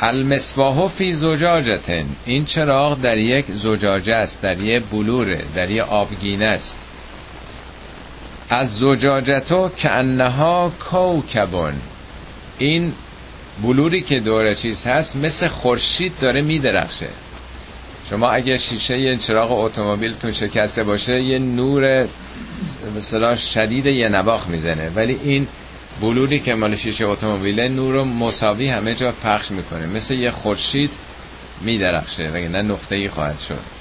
[0.02, 2.06] المصباح فی زجاجتن.
[2.26, 6.80] این چراغ در یک زجاجه است در یک بلوره در یک آبگینه است.
[8.50, 11.74] از زجاجتو که انها کوکبون.
[12.58, 12.94] این
[13.64, 17.08] بلوری که دور چیز هست مثل خورشید داره میدرخشه.
[18.10, 22.08] شما اگه شیشه یه چراغ اتومبیلتون شکسته باشه یه نور
[22.98, 24.90] مثلا شدید یه نواخ می‌زنه.
[24.96, 25.48] ولی این
[26.02, 29.86] بلوری که مال شیشه اتومبیله نور رو مساوی همه جا پخش می‌کنه.
[29.86, 30.92] مثل یه خورشید
[31.62, 32.30] میدرخشه.
[32.48, 33.79] نه نقطه ای خواهد شد.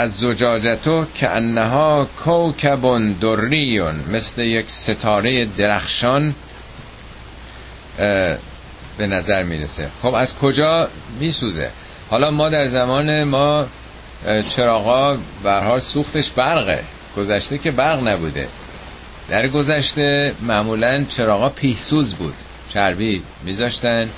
[0.00, 6.34] از زجاجتو که انها کوکبون دریون مثل یک ستاره درخشان
[8.98, 9.88] به نظر می‌رسه.
[10.02, 10.88] خب از کجا
[11.18, 11.70] میسوزه؟
[12.10, 13.66] حالا ما در زمان ما
[14.56, 16.84] چراغا برها سوختش برقه.
[17.16, 18.48] گذشته که برق نبوده.
[19.28, 22.34] در گذشته معمولا چراغا پیسوز بود.
[22.68, 24.08] چربی میذاشتن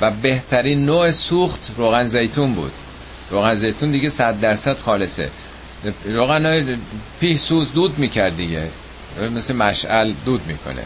[0.00, 2.72] و بهترین نوع سوخت روغن زیتون بود.
[3.30, 5.30] روغن زیتون دیگه صد درصد خالصه.
[6.04, 6.76] روغن
[7.20, 8.68] پیسوز دود می‌کرد دیگه؟
[9.36, 10.82] مثل مشعل دود می‌کنه.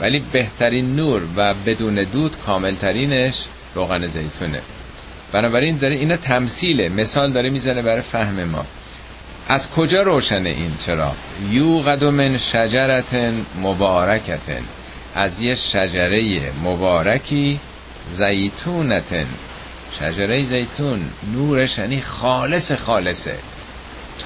[0.00, 4.60] ولی بهترین نور و بدون دود کاملترینش روغن زیتونه.
[5.32, 6.88] بنابراین داره اینا تمثیله.
[6.88, 8.66] مثال داره می‌زنه برای فهم ما.
[9.48, 11.12] از کجا روشنه این؟ چرا؟
[11.50, 13.32] یوقد من شجرت
[13.62, 14.62] مبارکتن.
[15.14, 17.60] از یه شجره مبارکی
[18.12, 19.26] زیتونتن.
[20.00, 21.00] شجره زیتون
[21.32, 23.34] نورش یعنی خالص خالصه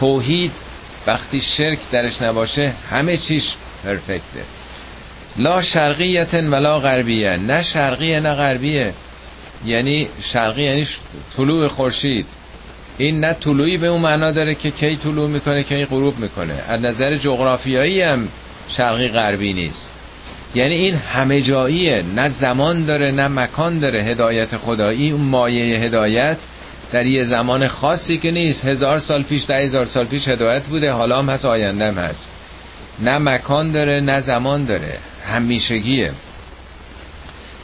[0.01, 0.53] توحید
[1.07, 3.55] وقتی شرک درش نباشه همه چیش
[3.85, 4.43] پرفکته.
[5.37, 7.37] لا شرقیتن ولا غربیه.
[7.37, 8.93] نه شرقیه نه غربیه.
[9.67, 10.87] یعنی شرقی یعنی
[11.37, 12.27] طلوع خورشید.
[12.99, 16.55] این نه طلوعی به اون معنا داره که کی طلوع می‌کنه کی غروب می‌کنه.
[16.69, 18.29] از نظر جغرافیایی هم
[18.69, 19.91] شرقی غربی نیست.
[20.55, 22.05] یعنی این همه جاییه.
[22.17, 24.03] نه زمان داره نه مکان داره.
[24.03, 26.37] هدایت خدایی اون مایه هدایت
[26.93, 28.65] در یه زمان خاصی که نیست.
[28.65, 30.93] هزار سال پیش ده هزار سال پیش هدایت بوده.
[30.93, 32.29] حالا هم هست آینده هم هست.
[32.99, 34.99] نه مکان داره نه زمان داره.
[35.27, 36.13] همیشگیه.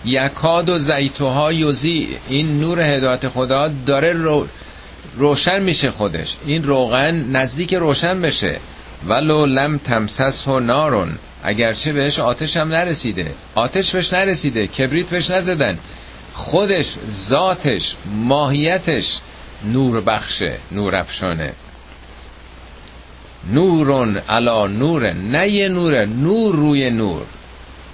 [0.05, 2.09] یکاد و زیتوها یوزی.
[2.29, 4.49] این نور هدایت خدا داره رو
[5.17, 6.37] روشن میشه خودش.
[6.47, 8.57] این روغن نزدیک روشن بشه.
[9.07, 11.19] ولو لم تمسس و نارون.
[11.45, 13.35] اگرچه بهش آتش هم نرسیده.
[13.55, 14.67] آتش بهش نرسیده.
[14.67, 15.79] کبریت بهش نزدن.
[16.35, 16.95] خودش
[17.29, 19.19] ذاتش ماهیتش
[19.65, 21.53] نور بخشه نور افشانه
[23.53, 27.23] نورون علا نور نه یه نوره نور روی نور.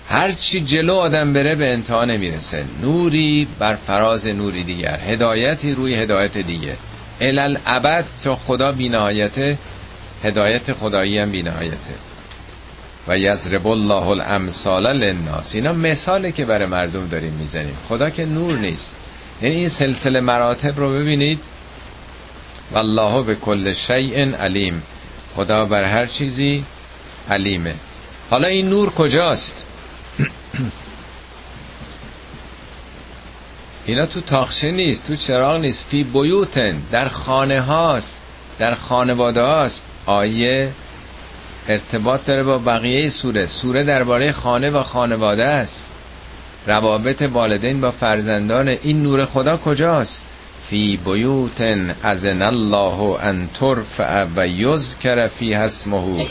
[0.08, 2.64] هر چی جلو آدم بره به انتها نمی‌رسه.
[2.82, 5.00] نوری بر فراز نوری دیگر.
[5.00, 6.76] هدایتی روی هدایت دیگه.
[7.20, 9.58] الال ابد چون خدا بینهایته
[10.24, 11.94] هدایت خدایی هم بینهایته.
[13.08, 15.54] و یضرب الله الامثال للناس.
[15.54, 17.76] اینا مثاله که برای مردم داریم می‌زنیم.
[17.88, 18.96] خدا که نور نیست.
[19.42, 21.38] یعنی این سلسله مراتب رو ببینید.
[22.72, 24.82] والله به کل شیء علیم.
[25.36, 26.64] خدا بر هر چیزی
[27.30, 27.74] علیمه.
[28.30, 29.64] حالا این نور کجاست؟
[33.86, 35.84] اینا تو تاخشه نیست تو چراغ نیست.
[35.88, 36.82] فی بیوتن.
[36.92, 38.24] در خانه هاست.
[38.58, 39.80] در خانواده هاست.
[40.06, 40.72] آیه
[41.68, 43.46] ارتباط داره با بقیه سوره.
[43.46, 45.90] سوره درباره خانه و خانواده است.
[46.66, 50.22] روابط والدین با فرزندان این نور خدا کجاست؟
[50.68, 56.26] فی بیوتن ازن الله ان ترفع و یذکر فی اسمه.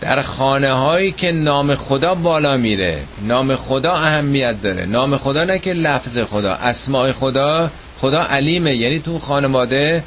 [0.00, 3.02] در خانه هایی که نام خدا بالا میره.
[3.26, 4.86] نام خدا اهمیت داره.
[4.86, 6.52] نام خدا نه که لفظ خدا.
[6.52, 7.70] اسماء خدا
[8.00, 8.76] خدا علیمه.
[8.76, 10.04] یعنی تو خانواده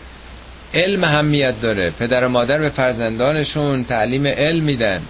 [0.75, 1.89] علم اهمیت داره.
[1.89, 5.01] پدر و مادر به فرزندانشون تعلیم علم میدن.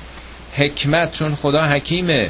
[0.53, 2.29] حکمت چون خدا حکیمه.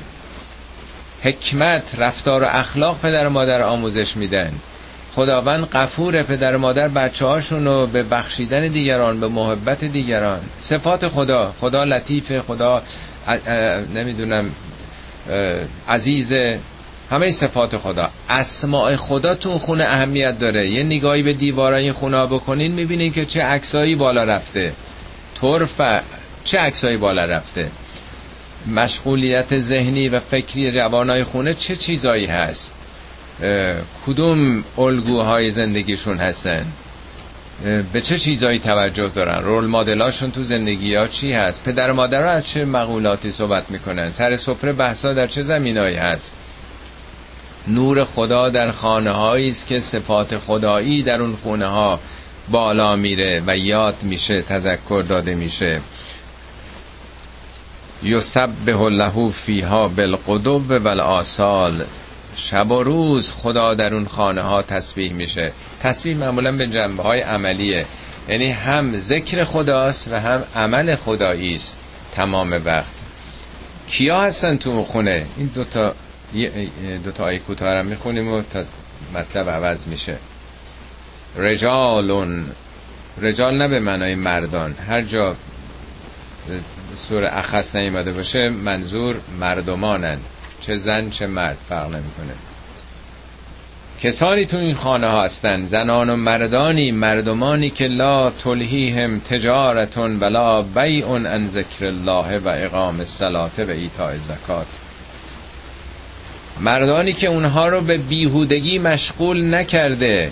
[1.23, 4.51] حکمت رفتار و اخلاق پدر و مادر آموزش میدن.
[5.15, 10.39] خداوند قفور پدر و مادر بچه هاشون رو به بخشیدن دیگران به محبت دیگران.
[10.59, 12.83] صفات خدا خدا لطیف خدا
[13.95, 14.51] نمی‌دونم
[15.89, 16.33] عزیز
[17.15, 18.09] همه صفات خدا.
[18.29, 20.69] اسماع خدا تو خونه اهمیت داره.
[20.69, 24.73] یه نگاهی به دیوارای خونه بکنین می‌بینین که چه عکسایی بالا رفته.
[25.41, 25.81] طرف
[26.43, 27.69] چه عکسایی بالا رفته.
[28.75, 32.73] مشغولیت ذهنی و فکری جوانای خونه چه چیزایی هست؟
[34.07, 36.65] کدوم الگوهای زندگیشون هستن؟
[37.93, 42.27] به چه چیزایی توجه دارن؟ رول مدلاشون تو زندگی ها چی هست؟ پدر و مادر
[42.27, 46.33] از چه مقولاتی صحبت می‌کنن؟ سر سفره بحثا در چه زمینایی هست؟
[47.67, 51.99] نور خدا در خانه است که صفات خدایی در اون خونه ها
[52.49, 55.81] بالا میره و یاد میشه تذکر داده میشه.
[58.03, 61.83] یسبح له فیها بالقدو و آسال
[62.35, 65.51] شب و روز خدا در اون خانه ها تسبیح میشه.
[65.83, 67.85] تسبیح معمولا به جنبه های عملیه.
[68.29, 71.77] یعنی هم ذکر خداست و هم عمل خدایی است
[72.15, 72.93] تمام وقت.
[73.87, 75.93] کیا هستن تو خونه؟ این دوتا
[77.03, 78.63] دوتا آیه کوتاه رو می‌خونیم و تا
[79.13, 80.17] مطلب عوض میشه.
[81.37, 82.45] رجالون.
[83.21, 84.75] رجال نه به معنای مردان.
[84.87, 85.35] هر جا
[86.95, 90.17] سور اخص نیمده باشه منظور مردمانن.
[90.61, 92.33] چه زن چه مرد فرق نمی‌کنه.
[93.99, 95.65] کسانی تو این خانه ها هستن.
[95.65, 102.99] زنان و مردانی مردمانی که لا تلهیهم تجارتون ولا بیع ان ذکر الله و اقام
[102.99, 104.67] الصلاه و ایتاء زکات
[106.59, 110.31] مردانی که اونها رو به بیهودگی مشغول نکرده.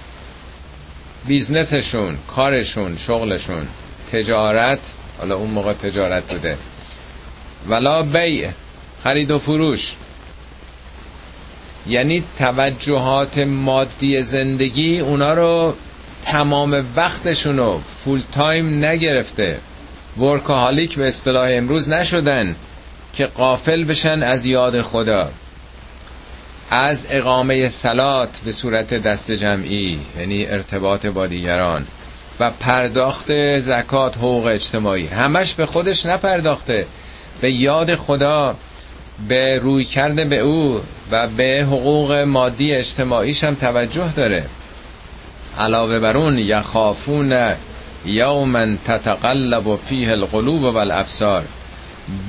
[1.27, 3.67] business شون کارشون شغلشون.
[4.11, 4.79] تجارت
[5.19, 6.57] حالا اون موقع تجارت بوده.
[7.67, 8.49] ولا بیع
[9.03, 9.95] خرید و فروش.
[11.87, 15.75] یعنی توجهات مادی زندگی اونا رو
[16.25, 19.59] تمام وقتشون رو full time نگرفته.
[20.17, 22.55] workaholic به اصطلاح امروز نشدن
[23.13, 25.29] که قافل بشن از یاد خدا.
[26.73, 31.85] از اقامه سلات به صورت دست جمعی یعنی ارتباط با دیگران
[32.39, 35.07] و پرداخت زکات حقوق اجتماعی.
[35.07, 36.85] همش به خودش نپرداخته.
[37.41, 38.55] به یاد خدا
[39.27, 44.45] به روی کرده به او و به حقوق مادی اجتماعیش هم توجه داره.
[45.59, 47.51] علاوه بر اون یخافون
[48.05, 51.43] یوما تتقلب فیه القلوب والابصار.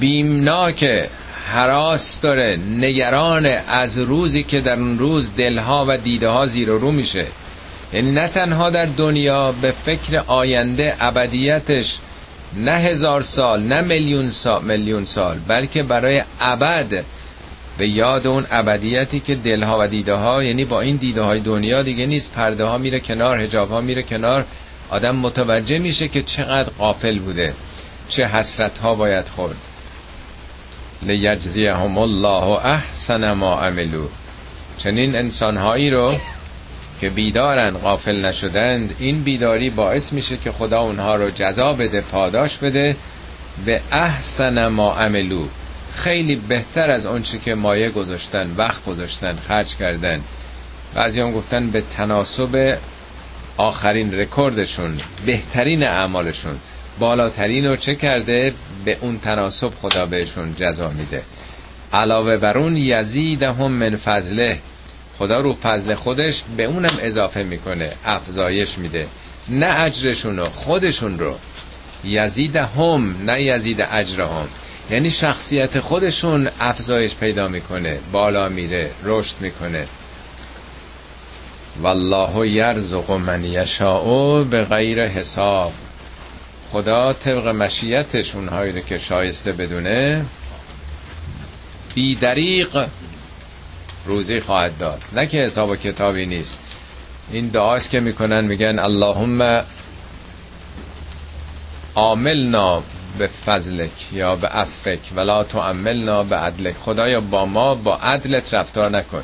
[0.01, 1.09] بیمناک
[1.53, 2.59] حراس داره.
[2.79, 7.27] نگران از روزی که در اون روز دلها و دیده ها زیر و رو میشه.
[7.93, 11.99] یعنی نه تنها در دنیا به فکر آینده ابدیتش
[12.57, 17.05] نه هزار سال نه میلیون سال میلیون سال بلکه برای ابد.
[17.79, 21.83] به یاد اون ابدیتی که دلها و دیده ها یعنی با این دیده های دنیا
[21.83, 22.33] دیگه نیست.
[22.33, 24.45] پرده ها میره کنار هجاب ها میره کنار.
[24.91, 27.55] آدم متوجه میشه که چقدر قافل بوده.
[28.09, 29.57] چه حسرت ها باید خورد.
[31.07, 34.07] لیجزیهم الله احسن ما عملو
[34.79, 36.15] چنین انسان هایی رو
[37.01, 42.57] که بیدارن غافل نشدند این بیداری باعث میشه که خدا اونها رو جزا بده پاداش
[42.57, 42.97] بده.
[43.67, 45.47] به احسن ما عملو
[45.95, 50.21] خیلی بهتر از اونچه که مایه گذاشتن وقت گذاشتن خرج کردن.
[50.95, 52.79] بعضی هم گفتن به تناسب
[53.57, 56.59] آخرین رکوردشون بهترین اعمالشون.
[56.99, 61.23] بالاترین رو چه کرده؟ به اون تناسب خدا بهشون جزا میده.
[61.93, 64.59] علاوه بر اون یزیدهم من فضله.
[65.19, 69.07] خدا رو فضل خودش به اونم اضافه می‌کنه افزایش میده.
[69.49, 71.39] نه اجرشون رو خودشون رو.
[72.05, 74.49] یزید هم نه یزید اجرهم.
[74.91, 79.87] یعنی شخصیت خودشون افزایش پیدا می‌کنه بالا میره رشد می‌کنه.
[81.83, 85.73] والله یرزق من یشاء به غیر حساب.
[86.75, 90.25] خدا طبق مشیتش اونهایی رو که شایسته بدونه
[91.95, 92.87] بی دریق
[94.07, 95.03] روزی خواهد داد.
[95.13, 96.59] نه که حساب و کتابی نیست.
[97.33, 99.63] این دعاست که می‌کنن میگن اللهم
[101.95, 102.83] عاملنا
[103.19, 106.75] به فضلک یا به افک ولا تعملنا به عدلک.
[106.75, 109.23] خدایا با ما با عدلت رفتار نکن.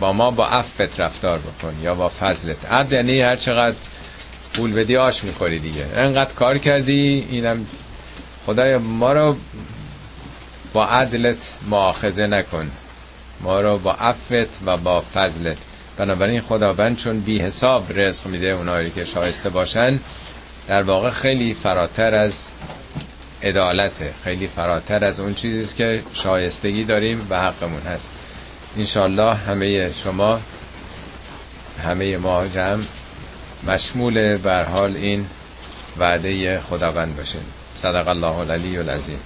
[0.00, 2.72] با ما با عفت رفتار بکن یا با فضلت.
[2.72, 3.76] عدل یعنی هر چقدر
[4.54, 5.86] پول بدی آش می‌خوری دیگه.
[5.94, 7.66] انقدر کار کردی اینم
[8.46, 9.36] خدایا ما رو
[10.72, 11.36] با عدلت
[11.70, 12.70] معاخذه نکن.
[13.40, 15.56] ما رو با عفت و با فضلت.
[15.96, 20.00] بنابراین خداوند چون بی حساب رزق میده اونایی که شایسته باشن
[20.68, 22.52] در واقع خیلی فراتر از
[23.42, 24.14] عدالته.
[24.24, 28.10] خیلی فراتر از اون چیزی که شایستگی داریم و حقمون هست.
[28.78, 30.40] انشالله همه شما
[31.84, 32.82] همه ما جمع
[33.66, 35.26] مشمول بر حال این
[35.98, 37.44] وعده خداوند باشیم
[37.76, 39.18] صدق الله العلی العظیم.